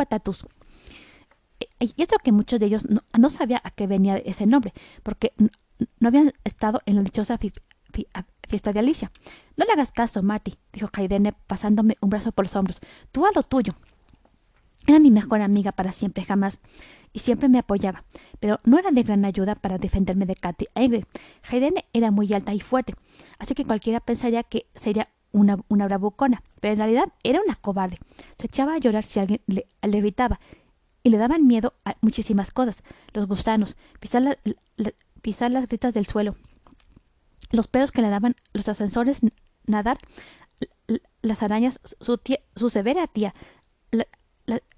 Y 1.80 1.94
eso 2.02 2.18
que 2.24 2.32
muchos 2.32 2.60
de 2.60 2.68
ellos 2.68 2.88
no, 2.90 3.02
no 3.18 3.30
sabía 3.30 3.62
a 3.64 3.72
qué 3.72 3.88
venía 3.88 4.18
ese 4.18 4.46
nombre, 4.46 4.74
porque 5.04 5.34
no, 5.38 6.08
habían 6.08 6.34
estado 6.44 6.82
en 6.86 6.96
la 6.96 7.02
dichosa 7.02 7.38
fiesta 7.38 8.74
de 8.74 8.80
Alicia. 8.80 9.12
No 9.58 9.66
le 9.66 9.74
hagas 9.74 9.92
caso, 9.92 10.24
Mati, 10.24 10.56
dijo 10.74 10.90
Haidene 10.94 11.34
pasándome 11.48 11.98
un 12.02 12.10
brazo 12.10 12.32
por 12.32 12.46
los 12.46 12.56
hombros. 12.56 12.80
Tú 13.12 13.26
a 13.26 13.32
lo 13.34 13.44
tuyo. 13.44 13.76
Era 14.88 15.00
mi 15.00 15.12
mejor 15.12 15.42
amiga 15.42 15.72
para 15.72 15.92
siempre, 15.92 16.24
jamás, 16.24 16.60
y 17.14 17.20
siempre 17.20 17.50
me 17.50 17.60
apoyaba, 17.60 18.04
pero 18.40 18.60
no 18.64 18.78
era 18.80 18.92
de 18.92 19.04
gran 19.04 19.26
ayuda 19.26 19.56
para 19.56 19.78
defenderme 19.78 20.26
de 20.26 20.36
Katy 20.36 20.66
e 20.76 20.84
Ingrid. 20.84 21.04
Era 21.94 22.12
muy 22.12 22.34
alta 22.34 22.54
y 22.54 22.60
fuerte, 22.60 22.96
así 23.38 23.54
que 23.54 23.66
cualquiera 23.66 24.00
pensaría 24.00 24.44
que 24.44 24.68
sería 24.76 25.10
una, 25.32 25.58
una 25.68 25.86
bravucona, 25.86 26.44
pero 26.60 26.74
en 26.74 26.80
realidad 26.80 27.06
era 27.24 27.42
una 27.42 27.56
cobarde. 27.56 27.98
Se 28.38 28.48
echaba 28.48 28.76
a 28.76 28.78
llorar 28.78 29.04
si 29.04 29.20
alguien 29.20 29.42
le, 29.48 29.68
gritaba, 29.82 30.40
le 31.10 31.18
daban 31.18 31.48
miedo 31.48 31.74
a 31.86 31.96
muchísimas 32.02 32.52
cosas, 32.52 32.84
los 33.14 33.28
gusanos, 33.28 33.76
pisar, 34.00 34.40
pisar 35.22 35.52
las 35.52 35.68
gritas 35.68 35.94
del 35.94 36.06
suelo, 36.06 36.36
los 37.52 37.68
perros 37.68 37.92
que 37.92 38.02
le 38.02 38.10
daban 38.10 38.36
los 38.54 38.68
ascensores 38.68 39.22
nadar, 39.66 39.98
las 41.22 41.44
arañas, 41.44 41.80
su, 42.00 42.20
su 42.56 42.70
severa 42.70 43.08
tía, 43.08 43.34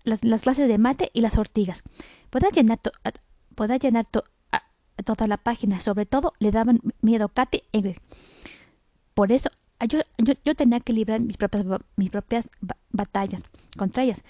las, 0.04 0.42
clases 0.42 0.68
de 0.68 0.78
mate 0.78 1.10
y 1.14 1.22
las 1.22 1.38
ortigas. 1.38 1.84
Podrá 2.30 2.50
llenar, 2.50 2.80
llenar 3.82 4.08
toda 4.08 5.28
la 5.28 5.38
página. 5.38 5.80
Sobre 5.80 6.06
todo 6.06 6.34
le 6.40 6.52
daban 6.52 6.80
miedo 7.02 7.30
Katy 7.30 7.64
e. 7.72 7.96
Por 9.14 9.32
eso 9.32 9.50
yo, 9.88 10.00
yo, 10.46 10.56
tenía 10.56 10.80
que 10.80 10.94
librar 10.94 11.20
mis 11.22 11.38
propias, 11.38 11.66
mis 11.96 12.10
propias 12.10 12.50
batallas 12.92 13.42
contra 13.78 14.04
ellas. 14.04 14.24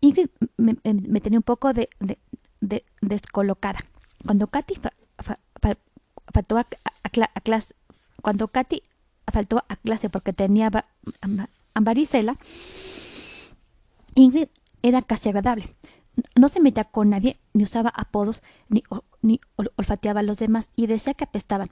Ingrid 0.00 0.28
me, 0.56 1.20
tenía 1.20 1.38
un 1.38 1.42
poco 1.42 1.72
de, 1.72 1.88
de, 2.60 2.84
descolocada. 3.00 3.80
Cuando 4.24 4.46
Katy 4.48 4.74
faltó 6.32 6.58
a, 6.58 7.40
clase, 7.40 7.74
cuando 8.22 8.48
Katy 8.48 8.82
faltó 9.32 9.64
a 9.68 9.76
clase 9.76 10.10
porque 10.10 10.32
tenía 10.32 10.70
varicela, 11.74 12.36
Ingrid 14.14 14.48
era 14.82 15.02
casi 15.02 15.28
agradable. 15.28 15.74
No 16.34 16.48
se 16.48 16.60
metía 16.60 16.84
con 16.84 17.10
nadie, 17.10 17.38
ni 17.52 17.64
usaba 17.64 17.90
apodos, 17.90 18.42
ni, 18.68 18.82
ni 19.20 19.40
olfateaba 19.76 20.20
a 20.20 20.22
los 20.22 20.38
demás, 20.38 20.70
y 20.74 20.86
decía 20.86 21.14
que 21.14 21.24
apestaban. 21.24 21.70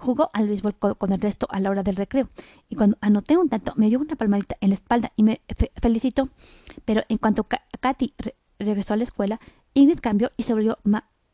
Jugó 0.00 0.30
al 0.32 0.48
béisbol 0.48 0.76
con, 0.76 1.12
el 1.12 1.20
resto 1.20 1.46
a 1.50 1.60
la 1.60 1.68
hora 1.68 1.82
del 1.82 1.96
recreo, 1.96 2.30
y 2.70 2.74
cuando 2.74 2.96
anoté 3.02 3.36
un 3.36 3.50
tanto 3.50 3.74
me 3.76 3.90
dio 3.90 3.98
una 3.98 4.16
palmadita 4.16 4.56
en 4.62 4.70
la 4.70 4.76
espalda 4.76 5.12
y 5.14 5.22
me 5.22 5.42
felicitó. 5.80 6.30
Pero 6.86 7.02
en 7.10 7.18
cuanto 7.18 7.46
Katy 7.80 8.14
regresó 8.58 8.94
a 8.94 8.96
la 8.96 9.04
escuela, 9.04 9.40
Ingrid 9.74 10.00
cambió 10.00 10.32
y 10.38 10.44
se 10.44 10.54
volvió 10.54 10.78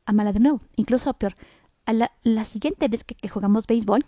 a 0.04 0.12
mala 0.12 0.32
de 0.32 0.40
nuevo, 0.40 0.60
incluso 0.74 1.14
peor. 1.14 1.36
A 1.84 1.92
la, 1.92 2.44
siguiente 2.44 2.88
vez 2.88 3.04
que, 3.04 3.28
jugamos 3.28 3.68
béisbol, 3.68 4.04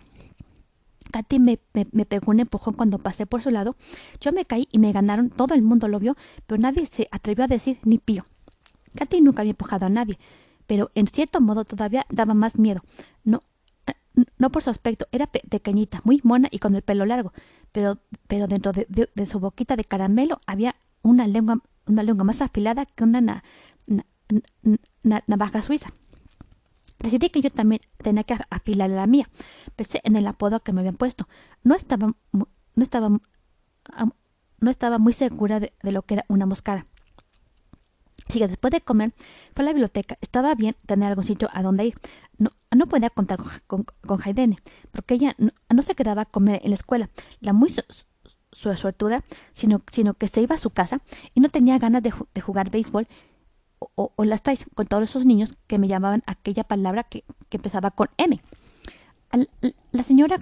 Katy 1.13 1.39
me, 1.39 1.61
me, 1.93 2.05
pegó 2.05 2.33
un 2.33 2.41
empujón 2.41 2.75
cuando 2.75 2.99
pasé 2.99 3.27
por 3.27 3.41
su 3.41 3.51
lado. 3.51 3.77
Yo 4.21 4.33
me 4.33 4.45
caí 4.45 4.67
y 4.73 4.81
me 4.81 4.91
ganaron. 4.91 5.31
Todo 5.31 5.55
el 5.55 5.63
mundo 5.63 5.87
lo 5.87 6.01
vio, 6.01 6.17
pero 6.49 6.61
nadie 6.61 6.85
se 6.87 7.07
atrevió 7.13 7.45
a 7.45 7.49
decir 7.49 7.79
ni 7.85 7.99
pío. 7.99 8.27
Katy 8.97 9.21
nunca 9.21 9.43
había 9.43 9.51
empujado 9.51 9.87
a 9.87 9.89
nadie, 9.89 10.19
pero 10.67 10.91
en 10.97 11.07
cierto 11.07 11.41
modo 11.41 11.65
todavía 11.65 12.05
daba 12.11 12.35
más 12.35 12.59
miedo. 12.59 12.83
No, 13.23 13.43
no 14.39 14.51
por 14.51 14.63
su 14.63 14.71
aspecto, 14.71 15.07
era 15.13 15.27
pequeñita, 15.27 16.01
muy 16.05 16.21
mona 16.25 16.49
y 16.51 16.59
con 16.59 16.75
el 16.75 16.83
pelo 16.83 17.07
largo, 17.07 17.33
pero, 17.73 17.99
pero 18.27 18.47
dentro 18.47 18.73
de, 18.73 19.27
su 19.27 19.41
boquita 19.41 19.77
de 19.77 19.85
caramelo 19.85 20.41
había 20.47 20.77
una 21.03 21.27
lengua, 21.27 21.61
una 21.87 22.03
lengua 22.03 22.25
más 22.25 22.41
afilada 22.41 22.87
que 22.87 23.05
una 23.05 23.43
navaja 25.03 25.63
suiza. 25.63 25.91
Decidí 26.99 27.31
que 27.31 27.41
yo 27.41 27.51
también 27.51 27.81
tenía 27.99 28.25
que 28.25 28.37
afilar 28.51 28.91
la 28.91 29.07
mía. 29.07 29.29
Pensé 29.77 30.01
en 30.03 30.17
el 30.17 30.27
apodo 30.27 30.61
que 30.61 30.73
me 30.73 30.81
habían 30.81 30.97
puesto. 30.97 31.29
No 31.63 31.75
estaba, 31.75 32.13
no 32.33 32.83
estaba, 32.83 33.09
no 34.61 34.71
estaba 34.71 34.99
muy 34.99 35.13
segura 35.13 35.61
de, 35.61 35.73
lo 35.83 36.03
que 36.03 36.15
era 36.15 36.25
una 36.29 36.47
moscara. 36.47 36.87
Así 38.29 38.39
que 38.39 38.49
después 38.49 38.71
de 38.71 38.81
comer 38.81 39.13
fue 39.55 39.63
a 39.63 39.67
la 39.67 39.73
biblioteca. 39.73 40.19
Estaba 40.21 40.55
bien 40.55 40.77
tener 40.87 41.09
algún 41.09 41.25
sitio 41.25 41.49
a 41.53 41.63
donde 41.63 41.87
ir. 41.87 41.95
No, 42.39 42.87
podía 42.87 43.11
contar 43.11 43.39
con, 43.67 43.85
con, 43.85 44.21
porque 44.93 45.15
ella 45.15 45.35
no, 45.39 45.83
se 45.83 45.95
quedaba 45.95 46.23
a 46.23 46.27
comer 46.27 46.61
en 46.63 46.71
la 46.71 46.75
escuela. 46.75 47.09
La 47.41 47.53
muy 47.53 47.71
su, 47.71 48.75
suertuda, 48.77 49.25
sino, 49.53 49.83
sino 49.91 50.15
que 50.15 50.29
se 50.29 50.43
iba 50.43 50.55
a 50.55 50.59
su 50.59 50.71
casa 50.71 51.01
y 51.35 51.41
no 51.41 51.49
tenía 51.49 51.79
ganas 51.79 52.03
de, 52.03 52.13
de 52.35 52.41
jugar 52.41 52.71
béisbol 52.71 53.09
o, 53.79 54.13
las 54.25 54.43
traes 54.43 54.67
con 54.75 54.87
todos 54.87 55.05
esos 55.05 55.25
niños 55.25 55.57
que 55.67 55.79
me 55.79 55.89
llamaban 55.89 56.23
aquella 56.27 56.65
palabra 56.65 57.05
que, 57.05 57.25
empezaba 57.51 57.91
con 57.91 58.09
M. 58.17 58.41
la 59.93 60.03
señora 60.03 60.39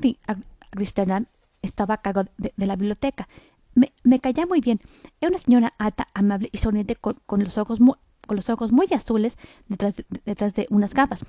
Cristian 0.70 1.28
estaba 1.62 1.94
a 1.94 2.02
cargo 2.02 2.24
de, 2.38 2.52
la 2.56 2.76
biblioteca. 2.76 3.28
Me, 3.76 3.92
me, 4.04 4.20
muy 4.48 4.60
bien. 4.60 4.80
Era 5.20 5.28
una 5.28 5.38
señora 5.38 5.74
alta, 5.78 6.08
amable 6.14 6.48
y 6.50 6.58
sonriente 6.58 6.96
con, 6.96 7.20
los, 7.28 7.58
ojos 7.58 7.78
muy, 7.78 7.94
con 8.26 8.36
los 8.36 8.48
ojos 8.48 8.72
muy 8.72 8.88
azules 8.90 9.36
detrás 9.68 9.96
de, 9.96 10.06
detrás 10.24 10.54
de 10.54 10.66
unas 10.70 10.94
gafas. 10.94 11.24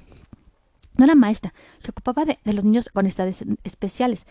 No 0.98 1.04
era 1.06 1.14
maestra, 1.14 1.54
se 1.80 1.92
ocupaba 1.92 2.26
de, 2.26 2.40
los 2.46 2.64
niños 2.64 2.90
con 2.90 3.06
estades 3.06 3.44
especiales. 3.64 4.26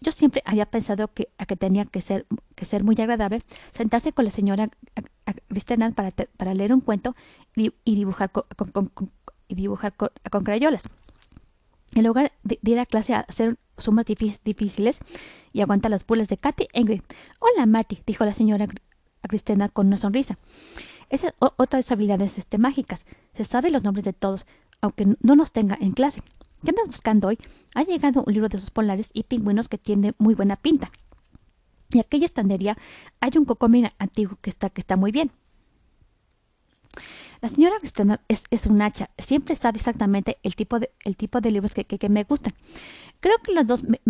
Yo 0.00 0.12
siempre 0.12 0.42
había 0.46 0.66
pensado 0.66 1.08
que, 1.12 1.28
que 1.48 1.56
tenía 1.56 1.86
que 1.86 2.00
ser, 2.00 2.26
que 2.54 2.64
ser 2.64 2.84
muy 2.84 2.94
agradable 3.00 3.42
sentarse 3.72 4.12
con 4.12 4.24
la 4.26 4.30
señora 4.30 4.70
Cristian 5.48 5.92
para, 5.94 6.12
para 6.12 6.54
leer 6.54 6.72
un 6.72 6.80
cuento 6.80 7.16
y, 7.56 7.72
dibujar, 7.84 8.30
con, 8.30 8.44
y 9.48 9.54
dibujar 9.56 9.94
con, 9.96 10.44
crayolas. 10.44 10.84
En 11.94 12.04
lugar 12.04 12.32
de, 12.44 12.60
ir 12.62 12.78
a 12.78 12.86
clase 12.86 13.14
a 13.14 13.20
hacer 13.20 13.58
sumas 13.80 14.06
difíciles 14.06 15.00
y 15.52 15.60
aguantar 15.60 15.90
las 15.90 16.06
bulas 16.06 16.28
de 16.28 16.36
Katy 16.36 16.68
Ingrid. 16.72 17.02
Hola, 17.40 17.66
Marty, 17.66 18.02
dijo 18.06 18.24
la 18.24 18.34
señora 18.34 18.68
Cristina 19.22 19.68
con 19.68 19.88
una 19.88 19.96
sonrisa. 19.96 20.38
Esa 21.08 21.28
es 21.28 21.34
otra 21.38 21.78
de 21.78 21.82
sus 21.82 21.92
habilidades 21.92 22.38
este, 22.38 22.58
mágicas. 22.58 23.04
Se 23.34 23.44
sabe 23.44 23.70
los 23.70 23.82
nombres 23.82 24.04
de 24.04 24.12
todos, 24.12 24.46
aunque 24.80 25.06
no 25.20 25.34
nos 25.36 25.52
tenga 25.52 25.76
en 25.80 25.92
clase. 25.92 26.22
¿Qué 26.64 26.70
andas 26.70 26.86
buscando 26.86 27.28
hoy? 27.28 27.38
Ha 27.74 27.82
llegado 27.84 28.22
un 28.26 28.32
libro 28.32 28.48
de 28.48 28.60
sus 28.60 28.70
polares 28.70 29.10
y 29.12 29.24
pingüinos 29.24 29.68
que 29.68 29.78
tiene 29.78 30.14
muy 30.18 30.34
buena 30.34 30.56
pinta. 30.56 30.92
Y 31.90 31.98
aquella 31.98 32.26
estandería 32.26 32.76
hay 33.20 33.32
un 33.36 33.44
cocomina 33.44 33.92
antiguo 33.98 34.38
que 34.40 34.50
está, 34.50 34.70
que 34.70 34.80
está 34.80 34.96
muy 34.96 35.10
bien. 35.10 35.32
La 37.40 37.48
señora 37.48 37.76
es, 38.28 38.44
es 38.50 38.66
un 38.66 38.82
hacha. 38.82 39.10
Siempre 39.16 39.56
sabe 39.56 39.78
exactamente 39.78 40.38
el 40.42 40.54
tipo 40.54 40.78
de, 40.78 40.90
el 41.04 41.16
tipo 41.16 41.40
de 41.40 41.50
libros 41.50 41.72
que, 41.72 41.84
que, 41.84 42.08
me 42.08 42.24
gustan. 42.24 42.52
Creo 43.20 43.36
que 43.42 43.52
los 43.52 43.66
dos 43.66 43.84
me, 43.84 44.00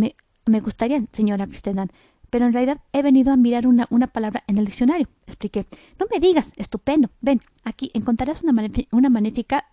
me, 0.47 0.61
gustarían, 0.61 1.09
señora 1.13 1.47
Cristian, 1.47 1.91
pero 2.31 2.47
en 2.47 2.53
realidad 2.53 2.81
he 2.93 3.03
venido 3.03 3.33
a 3.33 3.37
mirar 3.37 3.67
una, 3.67 3.87
una 3.91 4.07
palabra 4.07 4.45
en 4.47 4.59
el 4.59 4.65
diccionario. 4.65 5.09
Expliqué. 5.27 5.67
No 5.99 6.07
me 6.11 6.21
digas, 6.21 6.53
estupendo. 6.57 7.11
Ven, 7.21 7.41
aquí 7.65 7.91
encontrarás 7.93 8.43
una, 8.43 8.69
una 8.93 9.11
magnífica 9.11 9.67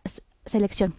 selección. 0.46 0.96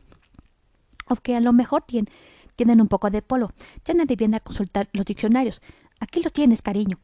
Aunque 1.07 1.35
a 1.35 1.41
lo 1.41 1.53
mejor 1.53 1.83
tienen, 1.83 2.13
tienen 2.55 2.81
un 2.81 2.89
poco 2.89 3.11
de 3.11 3.23
polo. 3.23 3.53
Ya 3.85 3.95
nadie 3.95 4.17
viene 4.17 4.37
a 4.37 4.41
consultar 4.41 4.89
los 4.93 5.05
diccionarios. 5.05 5.61
Aquí 6.01 6.23
lo 6.23 6.31
tienes, 6.31 6.63
cariño. 6.63 6.99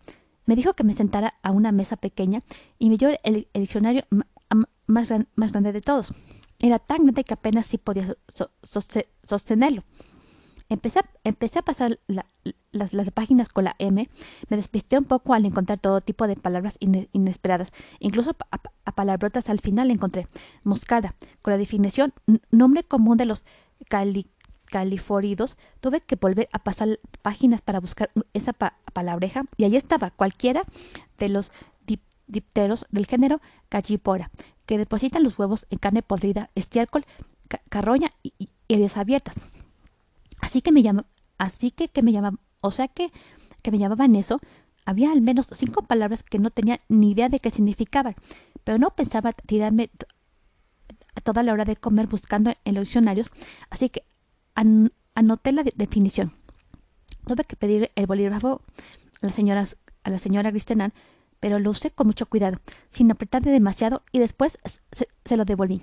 Me 0.46 0.56
dijo 0.56 0.74
que 0.74 0.84
me 0.84 0.94
sentara 0.94 1.34
a 1.42 1.50
una 1.50 1.72
mesa 1.72 1.96
pequeña 1.96 2.42
y 2.78 2.90
me 2.90 2.96
dio 2.96 3.10
el, 3.22 3.48
diccionario 3.54 4.04
más, 4.86 5.08
más, 5.34 5.52
grande 5.52 5.72
de 5.72 5.80
todos. 5.80 6.12
Era 6.58 6.78
tan 6.78 7.04
grande 7.04 7.24
que 7.24 7.34
apenas 7.34 7.66
sí 7.66 7.78
podía 7.78 8.16
sostenerlo. 9.24 9.82
Empecé 10.68 11.00
a, 11.00 11.10
empecé 11.24 11.58
a 11.58 11.62
pasar 11.62 11.98
las, 12.08 13.10
páginas 13.12 13.48
con 13.48 13.64
la 13.64 13.76
M. 13.78 14.08
Me 14.48 14.56
despisté 14.56 14.98
un 14.98 15.04
poco 15.04 15.34
al 15.34 15.44
encontrar 15.44 15.78
todo 15.78 16.00
tipo 16.00 16.26
de 16.26 16.36
palabras 16.36 16.76
inesperadas. 16.80 17.72
Incluso 18.00 18.36
a, 18.50 18.92
palabrotas 18.92 19.48
al 19.48 19.60
final 19.60 19.90
encontré 19.90 20.26
moscada, 20.62 21.14
con 21.42 21.52
la 21.52 21.58
definición 21.58 22.12
nombre 22.50 22.84
común 22.84 23.16
de 23.16 23.26
los 23.26 23.44
cali 23.88 24.26
tuve 25.80 26.00
que 26.00 26.16
volver 26.16 26.48
a 26.52 26.58
pasar 26.58 26.98
páginas 27.22 27.60
para 27.62 27.80
buscar 27.80 28.10
esa 28.32 28.52
palabreja 28.52 29.44
y 29.56 29.64
ahí 29.64 29.76
estaba 29.76 30.10
cualquiera 30.10 30.64
de 31.18 31.28
los 31.28 31.52
dipteros 32.26 32.86
del 32.90 33.06
género 33.06 33.40
Gallipora, 33.70 34.30
que 34.66 34.78
depositan 34.78 35.22
los 35.22 35.38
huevos 35.38 35.66
en 35.70 35.78
carne 35.78 36.02
podrida, 36.02 36.50
estiércol, 36.54 37.04
carroña 37.68 38.12
y, 38.22 38.32
y, 38.38 38.50
abiertas. 38.96 39.36
Así 40.44 40.60
que 40.60 40.72
me 40.72 40.82
llama, 40.82 41.06
así 41.38 41.70
que, 41.70 41.88
que 41.88 42.02
me 42.02 42.12
llama, 42.12 42.38
o 42.60 42.70
sea 42.70 42.86
que, 42.88 43.10
que 43.62 43.70
me 43.70 43.78
llamaban 43.78 44.14
eso, 44.14 44.40
había 44.84 45.10
al 45.10 45.22
menos 45.22 45.48
cinco 45.54 45.80
palabras 45.80 46.22
que 46.22 46.38
no 46.38 46.50
tenía 46.50 46.82
ni 46.90 47.12
idea 47.12 47.30
de 47.30 47.40
qué 47.40 47.50
significaban, 47.50 48.14
pero 48.62 48.76
no 48.76 48.90
pensaba 48.90 49.32
tirarme 49.32 49.90
toda 51.22 51.42
la 51.42 51.54
hora 51.54 51.64
de 51.64 51.76
comer 51.76 52.08
buscando 52.08 52.52
en 52.66 52.74
los 52.74 52.84
diccionarios, 52.84 53.28
así 53.70 53.88
que 53.88 54.04
anoté 55.14 55.52
la 55.52 55.62
definición. 55.62 56.34
Tuve 57.26 57.44
que 57.44 57.56
pedir 57.56 57.90
el 57.94 58.04
bolígrafo 58.04 58.60
a 59.22 59.26
la 59.26 59.32
señora, 59.32 59.64
a 60.02 60.10
la 60.10 60.18
señora 60.18 60.50
Cristianan, 60.50 60.92
pero 61.40 61.58
lo 61.58 61.70
usé 61.70 61.90
con 61.90 62.06
mucho 62.06 62.26
cuidado, 62.26 62.58
sin 62.90 63.10
apretarle 63.10 63.50
demasiado, 63.50 64.02
y 64.12 64.18
después 64.18 64.58
se, 64.92 65.36
lo 65.38 65.46
devolví. 65.46 65.80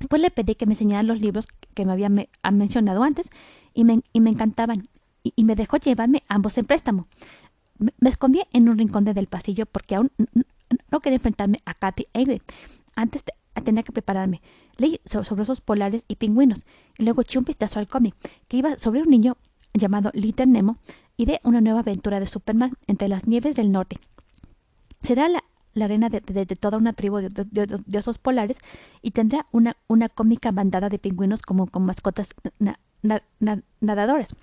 Después 0.00 0.20
le 0.20 0.30
pedí 0.30 0.54
que 0.54 0.66
me 0.66 0.72
enseñara 0.72 1.02
los 1.02 1.20
libros 1.20 1.46
que 1.74 1.84
me 1.84 1.92
había 1.92 2.08
mencionado 2.08 3.02
antes 3.02 3.30
y 3.74 3.84
me, 3.84 4.00
y 4.12 4.20
me 4.20 4.30
encantaban, 4.30 4.88
y, 5.22 5.44
me 5.44 5.54
dejó 5.54 5.76
llevarme 5.76 6.24
ambos 6.26 6.58
en 6.58 6.64
préstamo. 6.64 7.06
Me, 7.78 7.92
escondí 8.08 8.42
en 8.52 8.68
un 8.68 8.78
rincón 8.78 9.04
del 9.04 9.26
pasillo 9.26 9.66
porque 9.66 9.94
aún 9.94 10.10
no 10.90 11.00
quería 11.00 11.16
enfrentarme 11.16 11.58
a 11.66 11.74
Katy 11.74 12.08
Ingrid. 12.14 12.40
Antes 12.96 13.22
tenía 13.62 13.82
que 13.82 13.92
prepararme. 13.92 14.40
Leí 14.78 15.00
sobre 15.04 15.42
esos 15.42 15.60
polares 15.60 16.02
y 16.08 16.16
pingüinos, 16.16 16.64
y 16.98 17.04
luego 17.04 17.20
eché 17.20 17.38
un 17.38 17.44
vistazo 17.44 17.78
al 17.78 17.86
cómic, 17.86 18.14
que 18.48 18.56
iba 18.56 18.78
sobre 18.78 19.02
un 19.02 19.10
niño 19.10 19.36
llamado 19.74 20.10
Little 20.14 20.46
Nemo 20.46 20.78
y 21.16 21.26
de 21.26 21.40
una 21.44 21.60
nueva 21.60 21.80
aventura 21.80 22.20
de 22.20 22.26
Superman 22.26 22.72
entre 22.86 23.08
las 23.08 23.26
nieves 23.26 23.54
del 23.54 23.70
norte. 23.70 23.98
Será 25.02 25.28
la, 25.28 25.44
arena 25.84 26.08
de, 26.08 26.20
toda 26.20 26.78
una 26.78 26.92
tribu 26.92 27.18
de, 27.18 27.98
osos 27.98 28.18
polares 28.18 28.58
y 29.02 29.12
tendrá 29.12 29.46
una, 29.52 29.76
una 29.88 30.08
cómica 30.08 30.50
bandada 30.52 30.88
de 30.88 30.98
pingüinos 30.98 31.42
como 31.42 31.66
con 31.66 31.84
mascotas 31.84 32.30
nadadoras. 33.80 34.34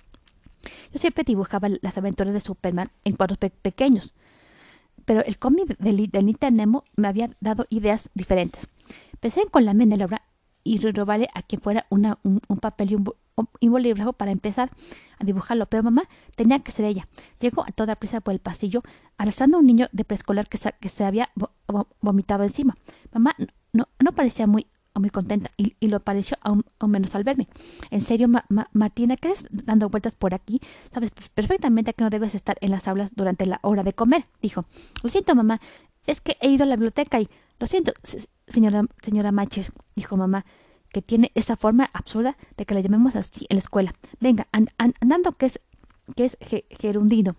Yo 0.92 0.98
siempre 0.98 1.24
dibujaba 1.24 1.68
las 1.80 1.96
aventuras 1.96 2.32
de 2.32 2.40
Superman 2.40 2.90
en 3.04 3.16
cuadros 3.16 3.38
pequeños, 3.38 4.14
pero 5.04 5.24
el 5.24 5.38
cómic 5.38 5.76
de, 5.78 6.22
Nita 6.22 6.50
Nemo 6.50 6.84
me 6.96 7.08
había 7.08 7.30
dado 7.40 7.66
ideas 7.70 8.10
diferentes. 8.14 8.68
Pensé 9.20 9.46
con 9.50 9.64
la 9.64 9.72
la 9.74 10.04
obra 10.04 10.22
y 10.68 10.78
robarle 10.78 11.28
a 11.34 11.42
quien 11.42 11.60
fuera 11.60 11.86
una, 11.90 12.18
un, 12.22 12.40
papel 12.60 12.92
y 12.92 12.94
un, 12.96 13.10
un, 13.36 13.70
bolígrafo 13.70 14.12
para 14.12 14.30
empezar 14.30 14.70
a 15.18 15.24
dibujarlo, 15.24 15.66
pero 15.66 15.82
mamá 15.82 16.02
tenía 16.36 16.58
que 16.60 16.72
ser 16.72 16.84
ella. 16.84 17.08
Llegó 17.40 17.62
a 17.62 17.72
toda 17.72 17.96
prisa 17.96 18.20
por 18.20 18.34
el 18.34 18.40
pasillo, 18.40 18.82
arrastrando 19.16 19.56
a 19.56 19.60
un 19.60 19.66
niño 19.66 19.88
de 19.92 20.04
preescolar 20.04 20.48
que 20.48 20.58
que 20.80 20.88
se 20.88 21.04
había 21.04 21.30
vomitado 22.00 22.44
encima. 22.44 22.76
Mamá 23.12 23.34
no, 23.72 23.88
no 23.98 24.12
parecía 24.12 24.46
muy 24.46 24.66
muy 24.98 25.10
contenta 25.10 25.50
y, 25.56 25.74
lo 25.88 26.00
pareció 26.00 26.36
aún, 26.40 26.64
menos 26.86 27.14
al 27.14 27.24
verme. 27.24 27.48
En 27.90 28.00
serio, 28.00 28.28
Martina, 28.72 29.16
¿qué 29.16 29.30
estás 29.30 29.48
dando 29.50 29.88
vueltas 29.88 30.16
por 30.16 30.34
aquí? 30.34 30.60
Sabes 30.92 31.10
perfectamente 31.34 31.94
que 31.94 32.04
no 32.04 32.10
debes 32.10 32.34
estar 32.34 32.56
en 32.60 32.70
las 32.70 32.88
aulas 32.88 33.12
durante 33.14 33.46
la 33.46 33.60
hora 33.62 33.82
de 33.82 33.92
comer, 33.92 34.24
dijo. 34.42 34.64
Lo 35.02 35.08
siento, 35.08 35.34
mamá, 35.34 35.60
es 36.06 36.20
que 36.20 36.36
he 36.40 36.48
ido 36.48 36.64
a 36.64 36.66
la 36.66 36.76
biblioteca 36.76 37.20
y... 37.20 37.28
Lo 37.60 37.66
siento, 37.66 37.92
señora, 38.48 38.84
señora 39.02 39.32
Maches, 39.32 39.72
dijo 39.94 40.16
mamá, 40.16 40.44
que 40.90 41.02
tiene 41.02 41.30
esa 41.34 41.56
forma 41.56 41.90
absurda 41.92 42.36
de 42.56 42.64
que 42.64 42.74
la 42.74 42.80
llamemos 42.80 43.16
así 43.16 43.46
en 43.48 43.56
la 43.56 43.60
escuela. 43.60 43.94
Venga, 44.20 44.48
andando 44.52 45.32
que 45.32 45.46
es, 45.46 45.60
que 46.16 46.24
es 46.24 46.36
gerundido. 46.70 47.36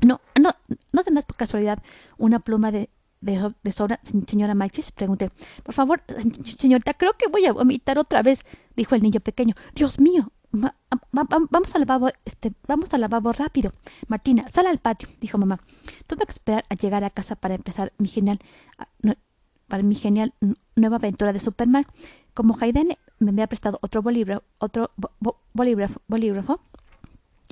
No, 0.00 0.20
no, 0.40 0.50
no 0.92 1.04
tendrás 1.04 1.24
por 1.24 1.36
casualidad 1.36 1.82
una 2.18 2.40
pluma 2.40 2.70
de, 2.72 2.90
de, 3.20 3.72
sobra, 3.72 4.00
señora 4.26 4.54
Maches? 4.54 4.92
Pregunté. 4.92 5.30
Por 5.62 5.74
favor, 5.74 6.02
señorita, 6.58 6.94
creo 6.94 7.14
que 7.14 7.28
voy 7.28 7.46
a 7.46 7.52
vomitar 7.52 7.98
otra 7.98 8.22
vez, 8.22 8.40
dijo 8.76 8.94
el 8.94 9.02
niño 9.02 9.20
pequeño. 9.20 9.54
Dios 9.74 9.98
mío, 9.98 10.30
vamos 10.50 11.74
al 11.74 11.80
lavabo, 11.80 12.10
este, 12.24 12.52
vamos 12.66 12.92
al 12.92 13.00
lavabo 13.00 13.32
rápido. 13.32 13.72
Martina, 14.08 14.48
sal 14.48 14.66
al 14.66 14.78
patio, 14.78 15.08
dijo 15.20 15.38
mamá. 15.38 15.58
Tuve 16.06 16.26
que 16.26 16.32
esperar 16.32 16.64
a 16.68 16.74
llegar 16.74 17.04
a 17.04 17.10
casa 17.10 17.36
para 17.36 17.54
empezar 17.54 17.92
mi 17.98 18.08
genial, 18.08 18.38
ah, 18.78 18.88
para 19.68 19.82
mi 19.82 19.94
genial 19.94 20.34
nueva 20.74 20.96
aventura 20.96 21.32
de 21.32 21.40
Superman. 21.40 21.86
Como 22.34 22.56
Hayden 22.60 22.96
me 23.18 23.30
había 23.30 23.46
prestado 23.46 23.78
otro 23.80 24.02
bolígrafo, 24.02 24.44
otro 24.58 24.90
bolígrafo, 25.52 26.60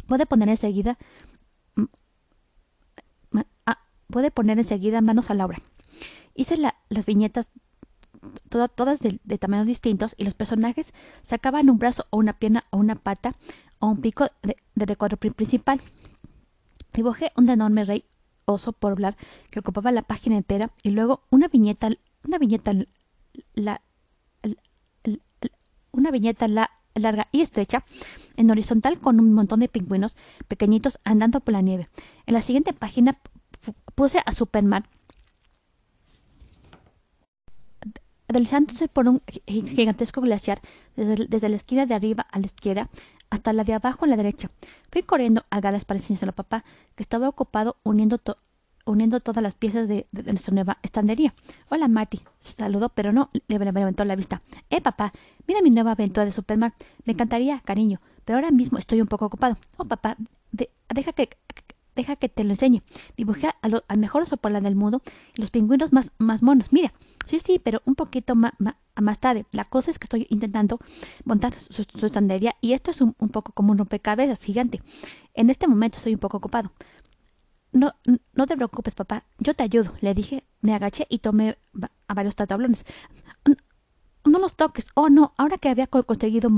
puede 0.06 0.26
poner 0.26 0.48
enseguida 0.48 0.98
ah, 3.66 3.78
poner 4.34 4.58
enseguida 4.58 5.00
manos 5.00 5.30
a 5.30 5.34
la 5.34 5.46
obra. 5.46 5.62
Hice 6.34 6.56
las 6.56 7.06
viñetas 7.06 7.48
todas 8.48 9.00
de, 9.00 9.38
tamaños 9.38 9.66
distintos 9.66 10.14
y 10.16 10.24
los 10.24 10.34
personajes 10.34 10.92
sacaban 11.22 11.70
un 11.70 11.78
brazo 11.78 12.06
o 12.10 12.18
una 12.18 12.34
pierna 12.34 12.64
o 12.70 12.76
una 12.76 12.94
pata 12.94 13.34
o 13.78 13.88
un 13.88 14.00
pico 14.00 14.28
de, 14.42 14.56
de 14.74 14.96
principal. 15.18 15.80
Dibujé 16.92 17.32
un 17.36 17.48
enorme 17.48 17.84
rey 17.84 18.04
oso 18.44 18.72
por 18.72 18.92
hablar 18.92 19.16
que 19.50 19.60
ocupaba 19.60 19.92
la 19.92 20.02
página 20.02 20.36
entera 20.36 20.70
y 20.82 20.90
luego 20.90 21.22
una 21.30 21.48
viñeta 21.48 21.90
una 22.24 22.38
viñeta 22.38 22.72
la, 23.54 23.82
una 25.90 26.10
viñeta 26.10 26.46
larga 26.94 27.28
y 27.32 27.40
estrecha 27.40 27.84
en 28.36 28.50
horizontal 28.50 28.98
con 28.98 29.20
un 29.20 29.32
montón 29.32 29.60
de 29.60 29.68
pingüinos 29.68 30.16
pequeñitos 30.48 30.98
andando 31.04 31.40
por 31.40 31.52
la 31.52 31.60
nieve. 31.60 31.88
En 32.26 32.34
la 32.34 32.42
siguiente 32.42 32.72
página 32.72 33.18
puse 33.94 34.22
a 34.24 34.32
Superman 34.32 34.86
deslizándose 38.28 38.88
por 38.88 39.08
un 39.08 39.22
gigantesco 39.46 40.22
glaciar 40.22 40.60
desde, 40.96 41.26
desde, 41.26 41.48
la 41.50 41.56
esquina 41.56 41.84
de 41.84 41.94
arriba 41.94 42.26
a 42.30 42.38
la 42.38 42.46
izquierda 42.46 42.88
hasta 43.32 43.54
la 43.54 43.64
de 43.64 43.72
abajo 43.72 44.04
a 44.04 44.08
la 44.08 44.16
derecha. 44.16 44.50
Fui 44.90 45.02
corriendo 45.02 45.44
al 45.48 45.62
galas 45.62 45.86
para 45.86 45.98
enseñárselo 45.98 46.30
a 46.30 46.34
papá, 46.34 46.64
que 46.94 47.02
estaba 47.02 47.30
ocupado 47.30 47.78
uniendo, 47.82 48.20
uniendo 48.84 49.20
todas 49.20 49.42
las 49.42 49.54
piezas 49.54 49.88
de, 49.88 50.06
nuestra 50.12 50.52
nueva 50.52 50.76
estandería. 50.82 51.32
Hola, 51.70 51.88
Marty. 51.88 52.20
Se 52.38 52.52
saludó, 52.52 52.90
pero 52.90 53.10
no 53.10 53.30
le 53.48 53.58
levantó 53.58 54.04
la 54.04 54.16
vista. 54.16 54.42
Eh, 54.68 54.82
papá, 54.82 55.14
mira 55.48 55.62
mi 55.62 55.70
nueva 55.70 55.92
aventura 55.92 56.26
de 56.26 56.32
Superman. 56.32 56.74
Me 57.06 57.14
encantaría, 57.14 57.60
cariño, 57.60 58.02
pero 58.26 58.36
ahora 58.36 58.50
mismo 58.50 58.76
estoy 58.76 59.00
un 59.00 59.08
poco 59.08 59.24
ocupado. 59.24 59.56
Oh, 59.78 59.86
papá, 59.86 60.18
deja 60.50 61.12
que 61.14 61.30
deja 61.94 62.16
que 62.16 62.28
te 62.28 62.44
lo 62.44 62.50
enseñe. 62.50 62.82
Dibujé 63.16 63.50
al 63.60 63.98
mejor 63.98 64.22
oso 64.22 64.38
del 64.42 64.74
mundo 64.74 65.02
y 65.34 65.40
los 65.40 65.50
pingüinos 65.50 65.92
más, 65.92 66.10
más 66.18 66.42
monos. 66.42 66.72
Mira, 66.72 66.92
sí, 67.26 67.38
sí, 67.38 67.58
pero 67.58 67.82
un 67.84 67.94
poquito 67.94 68.34
más, 68.34 68.52
tarde. 69.20 69.46
La 69.52 69.64
cosa 69.64 69.90
es 69.90 69.98
que 69.98 70.04
estoy 70.04 70.26
intentando 70.30 70.78
montar 71.24 71.54
su, 71.54 71.82
estandería 72.04 72.56
y 72.60 72.72
esto 72.72 72.90
es 72.90 73.00
un, 73.00 73.14
poco 73.14 73.52
como 73.52 73.72
un 73.72 73.78
rompecabezas 73.78 74.42
gigante. 74.42 74.82
En 75.34 75.50
este 75.50 75.66
momento 75.66 75.98
estoy 75.98 76.14
un 76.14 76.20
poco 76.20 76.38
ocupado. 76.38 76.72
No, 77.72 77.94
no 78.34 78.46
te 78.46 78.56
preocupes, 78.56 78.94
papá. 78.94 79.24
Yo 79.38 79.54
te 79.54 79.62
ayudo, 79.62 79.94
le 80.00 80.14
dije. 80.14 80.44
Me 80.60 80.74
agaché 80.74 81.06
y 81.08 81.18
tomé 81.18 81.56
a 82.06 82.14
varios 82.14 82.36
tablones. 82.36 82.84
No, 84.24 84.38
los 84.38 84.54
toques. 84.54 84.86
Oh, 84.94 85.08
no, 85.08 85.32
ahora 85.36 85.58
que 85.58 85.68
había 85.68 85.86
conseguido 85.88 86.48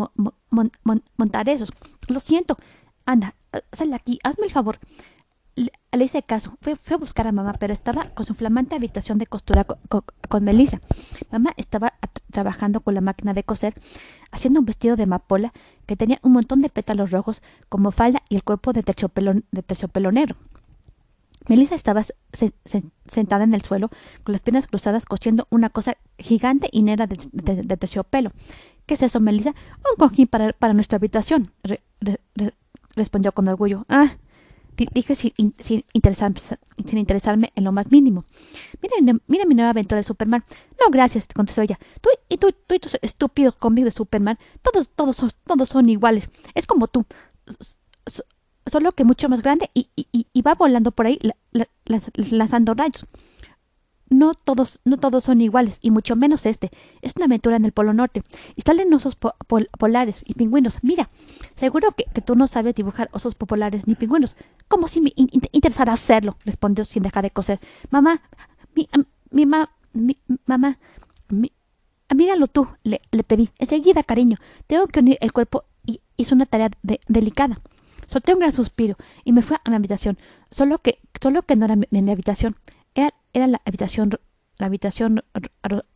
montar 0.51 1.49
esos. 1.49 1.71
Lo 2.09 2.21
siento. 2.21 2.59
Anda, 3.07 3.35
sal 3.73 3.93
aquí, 3.93 4.19
hazme 4.23 4.47
el 4.47 4.53
favor. 4.53 4.79
Le, 5.97 6.05
hice 6.05 6.23
caso. 6.23 6.57
Fue, 6.61 6.75
a 6.75 6.97
buscar 6.97 7.27
a 7.27 7.33
mamá, 7.33 7.55
pero 7.59 7.73
estaba 7.73 8.11
con 8.11 8.27
su 8.27 8.35
flamante 8.35 8.75
habitación 8.75 9.19
de 9.19 9.27
costura 9.27 9.65
con, 9.65 10.45
Melissa. 10.45 10.81
Mamá 11.31 11.53
estaba 11.57 11.95
trabajando 12.31 12.81
con 12.81 12.95
la 12.95 13.01
máquina 13.01 13.35
de 13.35 13.45
coser, 13.45 13.75
haciendo 14.31 14.61
un 14.61 14.67
vestido 14.67 14.97
de 14.97 15.05
amapola 15.05 15.53
que 15.87 15.97
tenía 15.97 16.19
un 16.23 16.33
montón 16.33 16.63
de 16.63 16.69
pétalos 16.69 17.11
rojos 17.11 17.43
como 17.69 17.91
falda 17.91 18.23
y 18.29 18.37
el 18.37 18.43
cuerpo 18.43 18.73
de 18.73 18.83
terciopelo, 18.83 19.35
de 19.51 19.63
terciopelo 19.63 20.13
negro. 20.13 20.37
Melissa 21.47 21.75
estaba 21.75 22.05
sentada 23.05 23.45
en 23.45 23.55
el 23.55 23.63
suelo, 23.63 23.91
con 24.23 24.33
las 24.33 24.41
piernas 24.41 24.67
cruzadas, 24.67 25.05
cosiendo 25.05 25.47
una 25.51 25.69
cosa 25.69 25.97
gigante 26.19 26.69
y 26.73 26.83
negra 26.83 27.07
de, 27.07 27.77
terciopelo. 27.77 28.33
¿Qué 28.87 28.95
es 28.95 29.03
eso, 29.03 29.21
Melissa? 29.21 29.51
Un 29.51 29.97
cojín 29.99 30.27
para, 30.27 30.53
para 30.55 30.73
nuestra 30.73 30.97
habitación, 30.97 31.53
respondió 32.97 33.33
con 33.33 33.49
orgullo. 33.49 33.85
Ah, 33.89 34.17
dije 34.77 35.15
sin, 35.15 35.55
sin, 35.59 35.85
interesarme, 35.93 36.41
sin 36.41 36.99
interesarme 36.99 37.53
en 37.55 37.65
lo 37.65 37.73
más 37.73 37.91
mínimo. 37.91 38.25
Mira, 38.83 39.21
mira 39.27 39.45
mi 39.45 39.55
nueva 39.55 39.71
aventura 39.71 39.99
de 39.99 40.05
Superman. 40.05 40.45
No, 40.81 40.91
gracias, 40.91 41.29
contestó 41.35 41.63
ella. 41.63 41.79
Tú 42.01 42.11
y 42.29 42.39
tú, 42.39 42.53
tú 42.53 42.75
y 42.75 42.79
tus 42.79 42.99
estúpidos 43.03 43.55
cómics 43.57 43.87
de 43.87 43.91
Superman, 43.91 44.39
todos, 44.63 44.91
todos, 44.91 45.17
todos 45.47 45.69
son 45.69 45.89
iguales. 45.89 46.29
Es 46.55 46.67
como 46.67 46.89
tú. 46.89 47.05
Solo 48.67 48.93
que 48.93 49.05
mucho 49.05 49.29
más 49.29 49.43
grande 49.43 49.71
y, 49.75 49.91
y, 49.95 50.27
y 50.33 50.43
va 50.43 50.55
volando 50.55 50.91
por 50.91 51.07
ahí 51.07 51.21
lanzando 52.15 52.75
rayos 52.75 53.07
no 54.09 54.35
todos, 54.35 54.81
no 54.85 54.99
todos 54.99 55.25
son 55.25 55.41
iguales, 55.41 55.79
y 55.81 55.91
mucho 55.91 56.17
menos 56.17 56.47
este. 56.47 56.71
Es 57.03 57.13
una 57.17 57.27
aventura 57.27 57.57
en 57.57 57.65
el 57.65 57.73
Polo 57.73 57.93
Norte. 57.93 58.23
Y 58.57 58.63
salen 58.63 58.93
osos 58.93 59.17
polares 59.17 60.23
y 60.25 60.35
pingüinos. 60.35 60.79
Mira, 60.83 61.11
seguro 61.55 61.93
que, 61.93 62.05
tú 62.21 62.37
no 62.37 62.47
sabes 62.47 62.75
dibujar 62.75 63.09
osos 63.13 63.35
populares 63.35 63.87
ni 63.87 63.95
pingüinos. 63.95 64.37
¿Cómo 64.69 64.89
si 64.89 65.01
me 65.01 65.13
interesara 65.17 65.93
hacerlo? 65.93 66.37
respondió 66.45 66.85
sin 66.85 67.03
dejar 67.03 67.25
de 67.25 67.31
coser. 67.31 67.61
Mamá, 67.91 68.23
mi, 68.75 68.89
mi, 69.31 69.47
mi 69.93 70.19
mamá, 70.47 70.79
mi, 71.29 71.53
míralo 72.15 72.47
tú, 72.47 72.69
le, 72.83 73.01
le, 73.11 73.25
pedí. 73.25 73.51
Enseguida, 73.59 74.03
cariño, 74.03 74.37
tengo 74.67 74.87
que 74.87 75.01
unir 75.01 75.19
el 75.21 75.33
cuerpo 75.33 75.65
y 75.85 76.01
hizo 76.17 76.35
una 76.35 76.47
tarea 76.47 76.71
delicada. 77.09 77.61
Solté 78.09 78.35
un 78.35 78.41
gran 78.41 78.53
suspiro 78.53 78.97
y 79.25 79.33
me 79.33 79.43
fui 79.43 79.57
a 79.63 79.71
mi 79.71 79.77
habitación. 79.77 80.19
Solo 80.51 80.79
que, 80.79 81.01
solo 81.21 81.43
que 81.43 81.57
no 81.57 81.65
era 81.65 81.77
mi 81.77 82.11
habitación. 82.11 82.57
Era, 83.35 83.47
la 83.47 83.61
habitación 83.67 84.11
la 84.59 84.67
habitación 84.67 85.25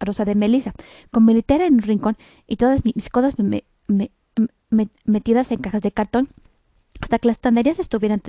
rosa 0.01 0.25
de 0.25 0.35
Melissa, 0.35 0.73
con 1.11 1.25
mi 1.25 1.33
litera 1.33 1.67
en 1.67 1.75
un 1.75 1.83
rincón 1.83 2.17
y 2.47 2.57
todas 2.57 2.85
mis 2.85 3.09
cosas 3.09 3.35
metidas 5.07 5.53
en 5.53 5.61
cajas 5.61 5.83
de 5.83 5.93
cartón 5.93 6.29
hasta 7.01 7.19
que 7.19 7.29
las 7.29 7.37
estanterías 7.37 7.79
estuvieran 7.79 8.21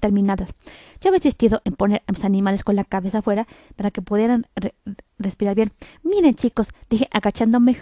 terminadas. 0.00 0.54
Yo 1.00 1.08
había 1.08 1.18
insistido 1.18 1.60
en 1.64 1.74
poner 1.74 2.02
a 2.06 2.12
mis 2.12 2.24
animales 2.24 2.64
con 2.64 2.76
la 2.76 2.84
cabeza 2.84 3.18
afuera 3.18 3.46
para 3.76 3.90
que 3.90 4.00
pudieran 4.00 4.46
respirar 5.18 5.54
bien. 5.54 5.72
Miren, 6.02 6.34
chicos, 6.34 6.68
dije 6.88 7.08
agachándome 7.10 7.76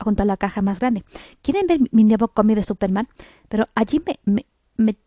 junto 0.00 0.22
a 0.22 0.26
la 0.26 0.36
caja 0.36 0.62
más 0.62 0.80
grande. 0.80 1.04
¿Quieren 1.42 1.66
ver 1.66 1.80
mi 1.92 2.04
nuevo 2.04 2.28
cómic 2.28 2.56
de 2.56 2.62
Superman? 2.62 3.08
Pero 3.48 3.66
allí 3.74 4.02
me, 4.24 4.46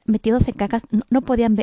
metidos 0.06 0.48
en 0.48 0.54
cajas 0.54 0.84
no, 1.10 1.22
podían 1.22 1.58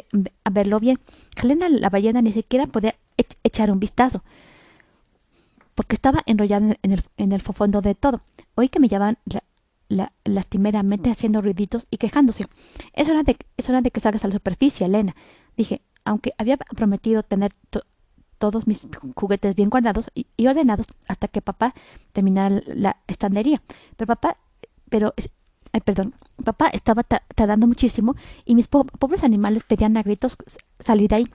verlo 0.50 0.80
bien. 0.80 0.98
Helena 1.40 1.68
la 1.68 1.88
ballena 1.90 2.20
ni 2.22 2.32
siquiera 2.32 2.66
podía 2.66 2.96
echar 3.42 3.70
un 3.70 3.80
vistazo 3.80 4.22
porque 5.74 5.96
estaba 5.96 6.22
enrollada 6.26 6.76
en 6.82 6.92
el, 6.92 7.04
en 7.16 7.32
el 7.32 7.42
fondo 7.42 7.80
de 7.80 7.94
todo. 7.94 8.22
Oí 8.54 8.68
que 8.68 8.78
me 8.78 8.88
llamaban 8.88 9.18
la, 9.88 10.12
lastimeramente 10.24 11.10
haciendo 11.10 11.42
ruiditos 11.42 11.86
y 11.90 11.98
quejándose. 11.98 12.46
Es 12.92 13.08
hora, 13.08 13.22
de, 13.22 13.36
es 13.56 13.68
hora 13.68 13.80
de 13.82 13.90
que 13.90 14.00
salgas 14.00 14.24
a 14.24 14.28
la 14.28 14.34
superficie, 14.34 14.86
Elena. 14.86 15.14
Dije, 15.56 15.82
aunque 16.04 16.32
había 16.38 16.56
prometido 16.56 17.22
tener 17.22 17.52
todos 18.38 18.66
mis 18.66 18.86
juguetes 19.14 19.54
bien 19.54 19.70
guardados 19.70 20.10
y, 20.14 20.26
ordenados 20.46 20.88
hasta 21.08 21.28
que 21.28 21.42
papá 21.42 21.74
terminara 22.12 22.60
la 22.66 22.96
estandería. 23.06 23.60
Pero 23.96 24.06
papá, 24.06 24.38
pero 24.88 25.14
Ay, 25.72 25.80
perdón. 25.80 26.14
Papá 26.44 26.68
estaba 26.68 27.02
tardando 27.02 27.66
muchísimo 27.66 28.14
y 28.44 28.54
mis 28.54 28.68
pobres 28.68 29.24
animales 29.24 29.64
pedían 29.64 29.96
a 29.96 30.04
gritos 30.04 30.36
salir 30.78 31.08
de 31.08 31.16
ahí. 31.16 31.28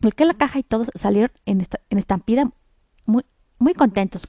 Volqué 0.00 0.24
la 0.24 0.34
caja 0.34 0.58
y 0.58 0.62
todos 0.62 0.88
salieron 0.94 1.30
en, 1.44 1.66
estampida 1.90 2.50
muy, 3.04 3.24
muy 3.58 3.74
contentos. 3.74 4.28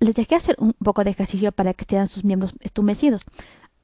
Les 0.00 0.14
dejé 0.14 0.34
hacer 0.34 0.56
un 0.58 0.72
poco 0.72 1.04
de 1.04 1.10
ejercicio 1.10 1.52
para 1.52 1.74
que 1.74 1.82
estuvieran 1.82 2.08
sus 2.08 2.24
miembros 2.24 2.54
estumecidos. 2.60 3.22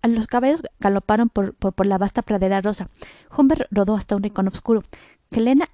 Los 0.02 0.26
caballos 0.26 0.62
galoparon 0.80 1.28
por, 1.28 1.54
por, 1.54 1.86
la 1.86 1.98
vasta 1.98 2.22
pradera 2.22 2.60
rosa. 2.60 2.88
Humber 3.36 3.68
rodó 3.70 3.96
hasta 3.96 4.16
un 4.16 4.22
rincón 4.22 4.48
oscuro. 4.48 4.82
Helena 5.30 5.68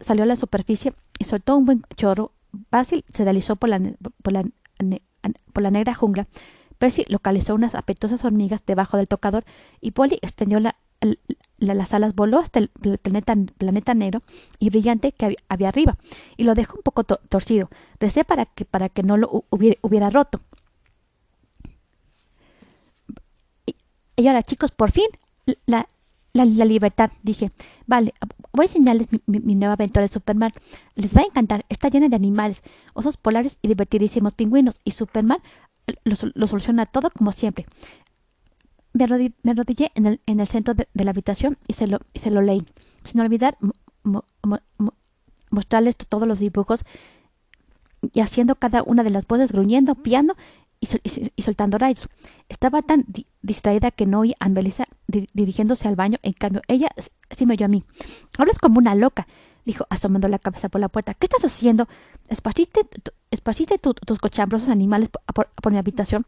salió 0.00 0.24
a 0.24 0.26
la 0.26 0.36
superficie 0.36 0.94
y 1.18 1.24
soltó 1.24 1.56
un 1.56 1.66
buen 1.66 1.82
chorro. 1.96 2.32
Basil 2.70 3.04
se 3.12 3.24
deslizó 3.24 3.56
por 3.56 3.68
la, 3.68 3.80
por 4.22 4.32
la, 4.32 4.44
por 5.52 5.62
la 5.62 5.70
negra 5.70 5.94
jungla. 5.94 6.26
Percy 6.78 7.04
localizó 7.08 7.54
unas 7.54 7.74
apetosas 7.74 8.24
hormigas 8.24 8.64
debajo 8.64 8.96
del 8.96 9.06
tocador 9.06 9.44
y 9.80 9.90
Polly 9.90 10.18
extendió 10.22 10.58
la, 10.60 10.76
las 11.58 11.94
alas, 11.94 12.14
voló 12.14 12.38
hasta 12.38 12.58
el 12.58 12.68
planeta, 12.68 13.34
planeta 13.58 13.94
negro 13.94 14.22
y 14.58 14.70
brillante 14.70 15.12
que 15.12 15.36
había, 15.48 15.68
arriba 15.68 15.98
y 16.36 16.44
lo 16.44 16.54
dejó 16.54 16.76
un 16.76 16.82
poco 16.82 17.04
torcido. 17.04 17.70
Recé 17.98 18.24
para 18.24 18.46
que, 18.46 18.64
para 18.64 18.88
que 18.88 19.02
no 19.02 19.16
lo 19.16 19.44
hubiera, 19.50 19.76
hubiera 19.82 20.10
roto. 20.10 20.40
Y 24.16 24.26
ahora, 24.26 24.42
chicos, 24.42 24.70
por 24.70 24.90
fin, 24.90 25.06
la, 25.64 25.88
la, 26.32 26.44
libertad, 26.44 27.10
dije. 27.22 27.50
Vale, 27.86 28.12
voy 28.52 28.64
a 28.64 28.68
enseñarles 28.68 29.08
mi, 29.26 29.54
nueva 29.54 29.74
aventura 29.74 30.02
de 30.02 30.12
Superman. 30.12 30.50
Les 30.94 31.16
va 31.16 31.22
a 31.22 31.24
encantar. 31.24 31.64
Está 31.68 31.88
llena 31.88 32.08
de 32.08 32.16
animales, 32.16 32.62
osos 32.92 33.16
polares 33.16 33.56
y 33.62 33.68
divertidísimos 33.68 34.34
pingüinos. 34.34 34.80
Y 34.84 34.92
Superman 34.92 35.38
lo, 36.04 36.46
soluciona 36.46 36.86
todo 36.86 37.10
como 37.10 37.32
siempre. 37.32 37.66
Me, 38.92 39.04
arrodillé 39.04 39.92
en 39.94 40.06
el, 40.06 40.20
en 40.26 40.40
el 40.40 40.46
centro 40.46 40.74
de, 40.74 40.88
la 40.94 41.10
habitación 41.10 41.58
y 41.66 41.74
se 41.74 41.86
lo, 41.86 42.00
y 42.12 42.18
se 42.18 42.30
lo 42.30 42.42
leí. 42.42 42.64
Sin 43.04 43.20
olvidar 43.20 43.56
mostrarles 45.50 45.96
todos 45.96 46.26
los 46.26 46.40
dibujos 46.40 46.84
y 48.12 48.20
haciendo 48.20 48.54
cada 48.54 48.82
una 48.82 49.02
de 49.02 49.10
las 49.10 49.26
voces 49.26 49.52
gruñendo, 49.52 49.94
piano 49.94 50.34
y, 50.80 51.42
soltando 51.42 51.78
rayos. 51.78 52.08
Estaba 52.48 52.82
tan 52.82 53.04
distraída 53.42 53.90
que 53.90 54.06
no 54.06 54.20
oí 54.20 54.34
a 54.40 54.48
Melissa 54.48 54.86
dirigiéndose 55.06 55.88
al 55.88 55.96
baño. 55.96 56.18
En 56.22 56.32
cambio, 56.32 56.62
ella 56.68 56.88
sí 57.30 57.46
me 57.46 57.54
oyó 57.54 57.66
a 57.66 57.68
mí. 57.68 57.84
Hablas 58.38 58.58
como 58.58 58.78
una 58.78 58.94
loca, 58.94 59.26
dijo, 59.66 59.86
asomando 59.90 60.28
la 60.28 60.38
cabeza 60.38 60.68
por 60.68 60.80
la 60.80 60.88
puerta. 60.88 61.14
¿Qué 61.14 61.26
estás 61.26 61.44
haciendo? 61.44 61.86
¿Esparciste, 62.28 63.78
tus 63.78 64.18
cochambrosos 64.18 64.70
animales 64.70 65.10
por, 65.10 65.72
mi 65.72 65.78
habitación? 65.78 66.24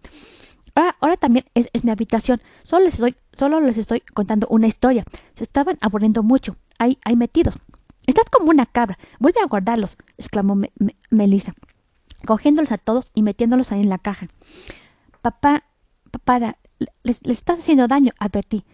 Ahora, 0.74 0.96
ahora 1.00 1.16
también 1.16 1.44
es, 1.54 1.84
mi 1.84 1.90
habitación. 1.90 2.40
Solo 2.62 2.84
les, 2.84 2.94
estoy, 2.94 3.16
solo 3.36 3.60
les 3.60 3.78
estoy 3.78 4.00
contando 4.00 4.46
una 4.48 4.66
historia. 4.66 5.04
Se 5.34 5.44
estaban 5.44 5.78
aburriendo 5.80 6.22
mucho. 6.22 6.56
Ahí, 6.78 6.98
ahí 7.04 7.16
metidos. 7.16 7.58
Estás 8.06 8.24
como 8.30 8.50
una 8.50 8.66
cabra. 8.66 8.98
Vuelve 9.18 9.40
a 9.40 9.46
guardarlos, 9.46 9.96
exclamó 10.18 10.58
Melissa 11.10 11.54
cogiéndolos 12.26 12.72
a 12.72 12.78
todos 12.78 13.10
y 13.14 13.22
metiéndolos 13.22 13.72
ahí 13.72 13.80
en 13.80 13.88
la 13.88 13.98
caja. 13.98 14.28
Papá, 15.20 15.64
papá, 16.10 16.56
les, 17.02 17.20
estás 17.22 17.60
haciendo 17.60 17.88
daño, 17.88 18.12
advertí. 18.18 18.64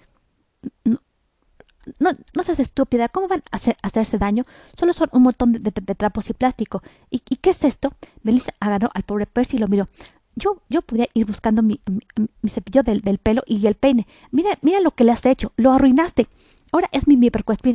No, 0.85 2.11
no, 2.35 2.43
seas 2.43 2.61
estúpida, 2.61 3.09
¿cómo 3.09 3.29
van 3.29 3.43
a, 3.51 3.57
hacer, 3.57 3.77
hacerse 3.83 4.19
daño? 4.19 4.45
Solo 4.79 4.93
son 4.93 5.09
un 5.13 5.23
montón 5.23 5.53
de, 5.53 5.73
trapos 5.73 6.29
y 6.29 6.35
plástico. 6.35 6.83
¿Y, 7.11 7.21
qué 7.21 7.51
es 7.51 7.65
esto? 7.65 7.95
Melissa 8.23 8.53
agarró 8.61 8.91
al 8.93 9.05
pobre 9.05 9.27
Percy 9.27 9.57
y 9.57 9.61
lo 9.61 9.69
miró. 9.69 9.87
Yo, 10.39 10.63
yo 10.69 10.83
podía 10.83 11.09
ir 11.15 11.27
buscando 11.27 11.63
mi, 11.63 11.81
mi, 12.43 12.51
cepillo 12.51 12.83
del, 12.83 13.01
del, 13.01 13.19
pelo 13.19 13.43
y 13.47 13.67
el 13.67 13.75
peine. 13.75 14.07
Mira, 14.31 14.59
mira 14.63 14.81
lo 14.81 14.93
que 14.93 15.05
le 15.05 15.13
has 15.13 15.27
hecho. 15.27 15.53
Lo 15.57 15.73
arruinaste. 15.73 16.29
Ahora 16.71 16.89
es 16.93 17.07
mi, 17.07 17.17
mi 17.17 17.31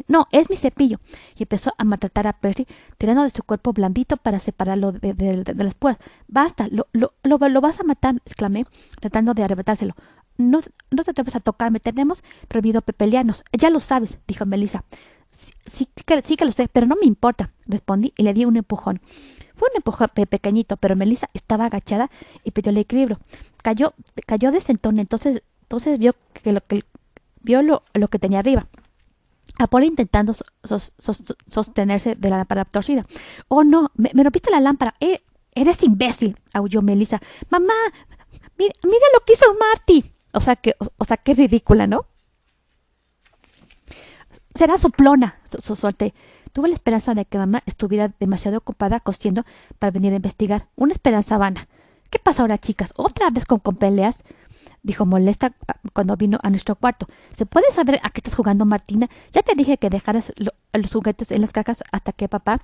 No, 0.07 0.27
es 0.31 0.49
mi 0.49 0.55
cepillo. 0.55 0.97
Y 1.35 1.43
empezó 1.43 1.73
a 1.77 1.83
maltratar 1.83 2.27
a 2.27 2.33
Percy, 2.33 2.67
tirando 2.97 3.23
de 3.23 3.31
su 3.31 3.43
cuerpo 3.43 3.73
blandito 3.73 4.17
para 4.17 4.39
separarlo 4.39 4.91
de, 4.91 5.43
las 5.55 5.75
púas. 5.75 5.97
Basta, 6.27 6.67
lo, 6.69 6.87
lo, 6.93 7.13
lo, 7.23 7.61
vas 7.61 7.79
a 7.79 7.83
matar, 7.83 8.15
exclamé, 8.25 8.65
tratando 8.99 9.33
de 9.33 9.43
arrebatárselo. 9.43 9.95
No, 10.37 10.61
no 10.91 11.03
te 11.03 11.11
atreves 11.11 11.35
a 11.35 11.39
tocarme, 11.39 11.79
tenemos 11.79 12.23
prohibido 12.47 12.81
pepelianos. 12.81 13.43
Ya 13.51 13.69
lo 13.69 13.79
sabes, 13.79 14.19
dijo 14.27 14.45
Melissa. 14.45 14.83
Sí, 15.71 15.87
que, 16.05 16.21
sí 16.21 16.35
que 16.35 16.45
lo 16.45 16.51
sé, 16.51 16.67
pero 16.71 16.85
no 16.85 16.95
me 16.95 17.07
importa, 17.07 17.51
respondí 17.65 18.13
y 18.15 18.23
le 18.23 18.33
di 18.33 18.45
un 18.45 18.57
empujón. 18.57 19.01
Fue 19.63 19.69
un 19.71 19.77
empujón 19.77 20.09
pequeñito, 20.09 20.75
pero 20.75 20.97
Melissa 20.97 21.29
estaba 21.33 21.67
agachada 21.67 22.11
y 22.43 22.51
pidió 22.51 22.71
el 22.71 22.79
equilibrio. 22.79 23.17
Cayó, 23.61 23.93
cayó 24.25 24.51
de 24.51 24.59
sentón, 24.59 24.99
entonces, 24.99 25.41
entonces 25.61 25.99
vio 25.99 26.17
que 26.33 26.51
lo 26.51 26.59
que 26.59 26.83
vio 27.43 27.61
lo, 27.61 27.81
que 28.09 28.19
tenía 28.19 28.39
arriba. 28.39 28.67
Apolo 29.57 29.85
intentando 29.85 30.35
sostenerse 31.47 32.15
de 32.15 32.29
la 32.29 32.39
lámpara 32.39 32.65
torcida. 32.65 33.05
Oh, 33.47 33.63
no, 33.63 33.89
me, 33.95 34.11
rompiste 34.21 34.51
la 34.51 34.59
lámpara. 34.59 34.95
Eh, 34.99 35.21
eres 35.55 35.81
imbécil, 35.81 36.37
aulló 36.51 36.81
Melissa. 36.81 37.21
Mamá, 37.49 37.73
mira, 38.57 38.73
mira, 38.83 39.05
lo 39.13 39.21
que 39.21 39.31
hizo 39.31 39.45
Marty. 39.57 40.11
O 40.33 40.41
sea 40.41 40.57
que, 40.57 40.75
o, 40.97 41.05
sea, 41.05 41.15
qué 41.15 41.35
ridícula, 41.35 41.87
¿no? 41.87 42.05
Será 44.55 44.77
soplona, 44.77 45.39
so, 45.61 45.77
solté. 45.77 46.13
Tuve 46.53 46.69
la 46.69 46.75
esperanza 46.75 47.13
de 47.13 47.25
que 47.25 47.37
mamá 47.37 47.63
estuviera 47.65 48.13
demasiado 48.19 48.59
ocupada 48.59 48.99
cosiendo 48.99 49.43
para 49.79 49.91
venir 49.91 50.13
a 50.13 50.17
investigar. 50.17 50.67
Una 50.75 50.93
esperanza 50.93 51.37
vana. 51.37 51.67
¿Qué 52.09 52.19
pasa 52.19 52.43
ahora, 52.43 52.59
chicas? 52.59 52.93
¿Otra 52.95 53.29
vez 53.31 53.45
con, 53.45 53.59
peleas? 53.59 54.23
dijo 54.83 55.05
molesta 55.05 55.55
ah, 55.67 55.77
cuando 55.93 56.15
vino 56.15 56.37
a 56.43 56.49
nuestro 56.49 56.75
cuarto. 56.75 57.07
¿Se 57.35 57.45
puede 57.45 57.71
saber 57.71 57.99
a 58.03 58.09
qué 58.11 58.19
estás 58.19 58.35
jugando, 58.35 58.65
Martina? 58.65 59.09
Ya 59.31 59.41
te 59.41 59.55
dije 59.55 59.77
que 59.77 59.89
dejaras 59.89 60.31
los 60.37 60.93
juguetes 60.93 61.31
en 61.31 61.41
las 61.41 61.51
cajas 61.51 61.83
hasta 61.91 62.11
que 62.11 62.29
papá 62.29 62.61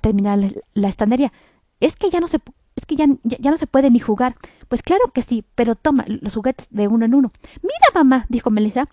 terminara 0.00 0.36
la, 0.36 0.48
la 0.74 0.88
estandería. 0.88 1.32
Es 1.80 1.96
que 1.96 2.08
ya 2.08 2.20
no 2.20 2.28
se 2.28 2.40
es 2.76 2.84
que 2.84 2.94
ya, 2.94 3.06
ya, 3.24 3.50
no 3.50 3.58
se 3.58 3.66
puede 3.66 3.90
ni 3.90 3.98
jugar. 3.98 4.36
Pues 4.68 4.82
claro 4.82 5.10
que 5.12 5.22
sí, 5.22 5.44
pero 5.54 5.74
toma 5.74 6.04
los 6.06 6.34
juguetes 6.34 6.68
de 6.70 6.88
uno 6.88 7.06
en 7.06 7.14
uno. 7.14 7.32
Mira, 7.62 7.74
mamá, 7.94 8.26
dijo 8.28 8.50
Melissa, 8.50 8.86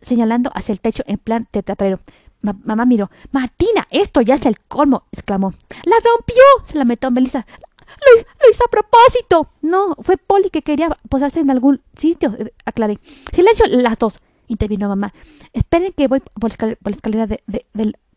señalando 0.00 0.50
hacia 0.54 0.72
el 0.72 0.80
techo 0.80 1.04
en 1.06 1.18
plan 1.18 1.48
teatrero. 1.50 2.00
Mamá 2.42 2.84
miró. 2.84 3.10
Martina, 3.30 3.86
esto 3.90 4.20
ya 4.20 4.34
es 4.34 4.46
el 4.46 4.58
colmo, 4.60 5.04
exclamó. 5.12 5.54
¡La 5.84 5.96
rompió! 5.96 6.42
se 6.66 6.78
lamentó 6.78 7.10
Melissa. 7.10 7.46
Lo, 7.86 8.50
hizo 8.50 8.64
a 8.64 8.68
propósito. 8.68 9.50
No, 9.62 9.94
fue 10.00 10.16
Polly 10.16 10.50
que 10.50 10.62
quería 10.62 10.88
posarse 11.08 11.40
en 11.40 11.50
algún 11.50 11.80
sitio, 11.96 12.34
eh, 12.38 12.52
aclaré. 12.64 12.98
Silencio 13.32 13.66
las 13.68 13.98
dos, 13.98 14.20
intervino 14.48 14.88
mamá. 14.88 15.12
Esperen 15.52 15.92
que 15.92 16.08
voy 16.08 16.20
por 16.20 16.50
la 16.50 16.76
escalera, 16.90 17.26
de, 17.26 17.42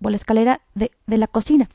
por 0.01 0.11
la 0.11 0.17
escalera 0.17 0.61
de, 0.73 0.91
la 1.07 1.27
cocina. 1.27 1.69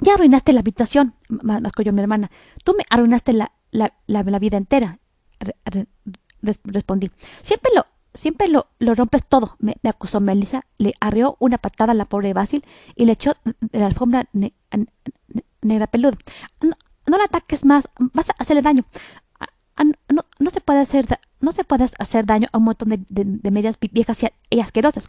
Ya 0.00 0.14
arruinaste 0.14 0.52
la 0.52 0.60
habitación, 0.60 1.14
mascolló 1.28 1.92
mi 1.92 2.00
hermana. 2.00 2.30
Tú 2.62 2.74
me 2.76 2.84
arruinaste 2.88 3.32
la, 3.32 3.52
la, 3.72 3.92
la, 4.06 4.38
vida 4.38 4.56
entera, 4.56 4.98
respondí. 6.64 7.10
Siempre 7.42 7.72
lo, 7.74 7.86
siempre 8.28 8.48
lo, 8.48 8.66
lo 8.78 8.94
rompes 8.94 9.22
todo, 9.26 9.56
me, 9.58 9.74
acusó 9.84 10.20
Melissa. 10.20 10.60
Le 10.76 10.92
arreó 11.00 11.36
una 11.38 11.56
patada 11.56 11.92
a 11.92 11.94
la 11.94 12.04
pobre 12.04 12.34
Basil 12.34 12.62
y 12.94 13.06
le 13.06 13.12
echó 13.12 13.32
de 13.44 13.78
la 13.78 13.86
alfombra 13.86 14.28
negra 15.62 15.86
peluda. 15.86 16.18
No, 16.60 16.76
no 17.06 17.16
la 17.16 17.24
ataques 17.24 17.64
más, 17.64 17.88
vas 17.98 18.28
a 18.28 18.34
hacerle 18.38 18.60
daño. 18.60 18.84
No, 20.10 20.24
no, 20.38 20.50
se 20.50 20.60
puede 20.60 20.80
hacer 20.80 21.06
no 21.40 21.52
se 21.52 21.64
puede 21.64 21.88
hacer 21.98 22.26
daño 22.26 22.48
a 22.52 22.58
un 22.58 22.64
montón 22.64 22.90
de, 22.90 22.98
de, 23.08 23.50
medias 23.50 23.78
viejas 23.80 24.22
y, 24.50 24.60
asquerosas. 24.60 25.08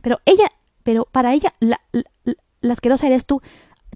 Pero 0.00 0.20
ella, 0.24 0.46
pero 0.84 1.08
para 1.10 1.32
ella 1.34 1.54
la, 1.58 1.80
la, 1.90 2.72
asquerosa 2.72 3.08
eres 3.08 3.26
tú. 3.26 3.42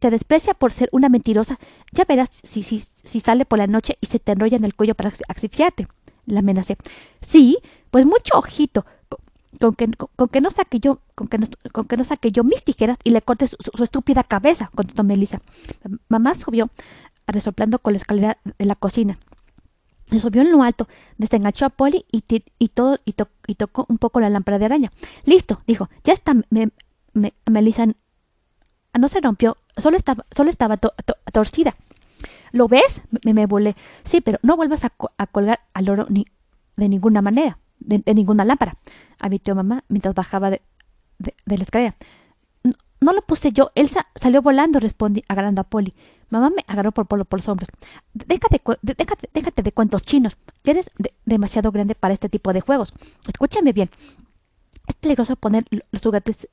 Te 0.01 0.11
desprecia 0.11 0.55
por 0.55 0.73
ser 0.73 0.89
una 0.91 1.09
mentirosa. 1.09 1.61
Ya 1.93 2.05
verás 2.05 2.31
si, 2.43 2.65
si, 2.65 2.83
si 3.05 3.21
sale 3.21 3.45
por 3.45 3.59
la 3.59 3.69
noche 3.69 3.97
y 4.01 4.07
se 4.07 4.19
te 4.19 4.33
enrolla 4.33 4.57
en 4.57 4.65
el 4.65 4.75
cuello 4.75 4.97
para 4.97 5.13
asfixiarte. 5.29 5.87
La 6.27 6.41
amenacé. 6.41 6.77
Sí, 7.21 7.59
pues 7.91 8.05
mucho 8.05 8.39
ojito 8.39 8.85
con 9.59 9.75
que, 9.75 9.91
con, 9.91 10.29
que 10.29 10.41
no 10.41 10.51
saque 10.51 10.81
yo, 10.81 11.01
con 11.15 11.29
que 11.29 11.39
no, 11.39 11.47
que 11.89 11.97
no 11.97 12.05
saque 12.05 12.31
yo 12.31 12.45
mis 12.45 12.63
tijeras 12.65 12.99
y 13.05 13.11
le 13.11 13.23
corte 13.23 13.47
su, 13.47 13.83
estúpida 13.83 14.25
cabeza, 14.25 14.71
contestó 14.75 15.05
Melissa. 15.05 15.41
Mamá 16.09 16.35
subió, 16.35 16.71
resoplando 17.27 17.79
con 17.79 17.95
la 17.95 17.99
escalera 17.99 18.39
de 18.59 18.65
la 18.65 18.75
cocina. 18.75 19.19
Se 20.07 20.21
subió 20.21 20.43
en 20.43 20.53
lo 20.53 20.63
alto, 20.63 20.89
desenganchó 21.19 21.67
a 21.67 21.71
Polly 21.71 22.05
y, 22.13 22.23
y 22.59 22.69
todo 22.69 22.99
y, 23.05 23.15
y, 23.47 23.55
tocó 23.55 23.87
un 23.89 23.99
poco 23.99 24.21
la 24.21 24.31
lámpara 24.31 24.59
de 24.59 24.67
araña. 24.67 24.93
Listo, 25.25 25.61
dijo. 25.67 25.89
Ya 26.05 26.13
está, 26.13 26.35
me, 26.51 26.71
Melissa 27.47 27.87
no 28.99 29.09
se 29.09 29.21
rompió, 29.21 29.57
solo 29.77 29.97
estaba, 29.97 30.25
solo 30.35 30.51
estaba 30.51 30.77
torcida. 30.77 31.77
¿Lo 32.53 32.69
ves? 32.69 33.03
Me, 33.25 33.35
me 33.35 33.47
volé. 33.47 33.77
Sí, 34.05 34.21
pero 34.21 34.39
no 34.43 34.57
vuelvas 34.57 34.85
a, 34.85 34.93
a 35.19 35.27
colgar 35.27 35.61
al 35.75 35.89
oro 35.89 36.07
ni 36.09 36.27
de 36.77 36.89
ninguna 36.89 37.23
manera 37.23 37.59
de, 37.79 38.15
ninguna 38.15 38.45
lámpara, 38.45 38.77
advirtió 39.19 39.55
mamá 39.55 39.85
mientras 39.89 40.15
bajaba 40.15 40.51
de, 40.51 40.63
de, 41.19 41.57
la 41.57 41.63
escalera. 41.63 41.97
No, 43.01 43.13
lo 43.13 43.23
puse 43.23 43.53
yo, 43.53 43.71
Elsa 43.75 44.07
salió 44.15 44.43
volando, 44.43 44.81
respondí 44.81 45.23
agarrando 45.29 45.61
a 45.61 45.65
Polly. 45.65 45.95
Mamá 46.31 46.51
me 46.51 46.65
agarró 46.67 46.93
por, 46.93 47.07
por, 47.07 47.39
los 47.39 47.49
hombros. 47.49 47.69
Déjate, 48.15 48.61
déjate, 48.83 49.31
déjate 49.33 49.63
de 49.63 49.73
cuentos 49.73 50.03
chinos. 50.03 50.37
eres 50.65 50.91
demasiado 51.25 51.71
grande 51.71 51.95
para 51.95 52.15
este 52.15 52.29
tipo 52.29 52.53
de 52.53 52.63
juegos. 52.63 52.93
Escúchame 53.29 53.73
bien. 53.73 53.91
Es 54.89 54.95
peligroso 54.97 55.37
poner 55.37 55.67
los 55.71 56.03
juguetes 56.03 56.49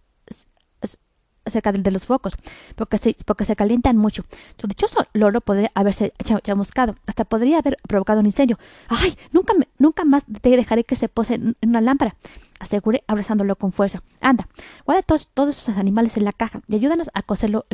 cerca 1.46 1.72
de 1.72 1.92
los 1.92 2.06
focos, 2.06 2.34
porque 2.76 2.98
se, 2.98 3.16
porque 3.26 3.46
se 3.46 3.56
calientan 3.56 3.98
mucho. 3.98 4.24
Su 4.58 4.68
dichoso 4.68 5.06
loro 5.14 5.42
podría 5.42 5.72
haberse 5.76 6.14
chamuscado, 6.44 6.96
hasta 7.06 7.26
podría 7.26 7.60
haber 7.60 7.78
provocado 7.88 8.20
un 8.20 8.26
incendio. 8.26 8.58
¡Ay! 8.88 9.18
Nunca, 9.32 9.54
nunca 9.78 10.06
más 10.06 10.24
te 10.42 10.50
dejaré 10.50 10.84
que 10.84 10.96
se 10.96 11.10
pose 11.10 11.36
en 11.36 11.56
una 11.62 11.82
lámpara, 11.82 12.16
aseguré 12.60 13.04
abrazándolo 13.08 13.56
con 13.56 13.72
fuerza. 13.72 14.02
Anda, 14.22 14.48
guarda 14.86 15.02
todos, 15.04 15.30
todos 15.34 15.58
esos 15.58 15.78
animales 15.78 16.18
en 16.18 16.26
la 16.26 16.32
caja 16.32 16.62
y 16.68 16.76
ayúdanos 16.76 17.10
a 17.14 17.22
coser 17.22 17.50
los, 17.50 17.66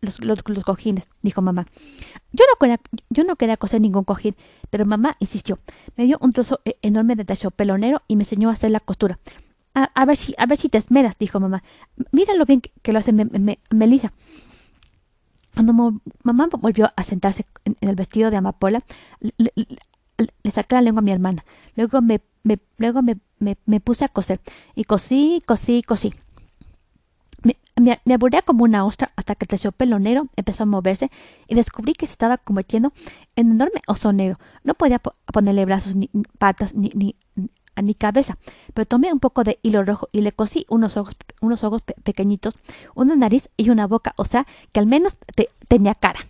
los, 0.00 0.42
cojines, 0.64 1.08
dijo 1.22 1.42
mamá. 1.42 1.66
Yo 2.32 2.44
no, 2.50 2.58
quería, 2.58 2.80
yo 3.10 3.24
no 3.24 3.36
quería 3.36 3.56
coser 3.56 3.80
ningún 3.80 4.04
cojín, 4.04 4.36
pero 4.70 4.86
mamá 4.86 5.16
insistió. 5.20 5.58
Me 5.96 6.04
dio 6.04 6.18
un 6.20 6.32
trozo 6.32 6.60
e-, 6.64 6.76
enorme 6.82 7.14
de 7.16 7.24
pelonero 7.54 8.02
y 8.08 8.16
me 8.16 8.22
enseñó 8.22 8.48
a 8.48 8.52
hacer 8.52 8.70
la 8.70 8.80
costura. 8.80 9.18
A, 9.74 10.04
ver 10.04 10.16
si, 10.16 10.34
a 10.36 10.46
ver 10.46 10.58
si 10.58 10.68
te 10.68 10.78
esmeras, 10.78 11.16
dijo 11.18 11.40
mamá. 11.40 11.62
Mira 12.10 12.34
lo 12.34 12.44
bien 12.44 12.60
que, 12.60 12.92
lo 12.92 12.98
hace 12.98 13.12
Melissa. 13.70 14.12
Cuando 15.54 16.00
mamá 16.22 16.48
volvió 16.58 16.92
a 16.94 17.04
sentarse 17.04 17.46
en, 17.64 17.76
el 17.80 17.94
vestido 17.94 18.30
de 18.30 18.36
amapola, 18.36 18.84
le, 19.20 19.52
le, 19.54 19.78
la 20.68 20.80
lengua 20.80 21.00
a 21.00 21.02
mi 21.02 21.12
hermana. 21.12 21.44
Luego 21.74 22.02
me, 22.02 22.20
me 22.42 22.58
luego 22.76 23.02
me, 23.02 23.16
me, 23.38 23.80
puse 23.80 24.04
a 24.04 24.08
coser. 24.08 24.40
Y 24.74 24.84
cosí, 24.84 25.42
cosí, 25.46 25.82
cosí. 25.82 26.14
Me, 27.42 27.58
me, 28.04 28.14
aburría 28.14 28.42
como 28.42 28.64
una 28.64 28.84
ostra 28.84 29.12
hasta 29.16 29.34
que 29.34 29.44
el 29.44 29.48
terciopelo 29.48 29.98
empezó 30.36 30.62
a 30.62 30.66
moverse 30.66 31.10
y 31.48 31.54
descubrí 31.54 31.94
que 31.94 32.06
se 32.06 32.12
estaba 32.12 32.38
convirtiendo 32.38 32.92
en 33.36 33.52
enorme 33.52 33.82
oso 33.88 34.12
negro. 34.12 34.38
No 34.62 34.74
podía 34.74 35.00
ponerle 35.00 35.64
brazos 35.64 35.96
ni 35.96 36.08
patas 36.38 36.74
ni, 36.74 37.16
a 37.74 37.82
mi 37.82 37.94
cabeza, 37.94 38.36
pero 38.74 38.86
tomé 38.86 39.12
un 39.12 39.20
poco 39.20 39.44
de 39.44 39.58
hilo 39.62 39.82
rojo 39.84 40.08
y 40.12 40.20
le 40.20 40.32
cosí 40.32 40.66
unos 40.68 40.96
ojos, 40.96 41.16
unos 41.40 41.64
ojos 41.64 41.82
pequeñitos, 42.02 42.54
una 42.94 43.16
nariz 43.16 43.48
y 43.56 43.70
una 43.70 43.86
boca, 43.86 44.14
o 44.16 44.24
sea, 44.24 44.46
que 44.72 44.80
al 44.80 44.86
menos 44.86 45.16
tenía 45.68 45.94
cara. 45.94 46.20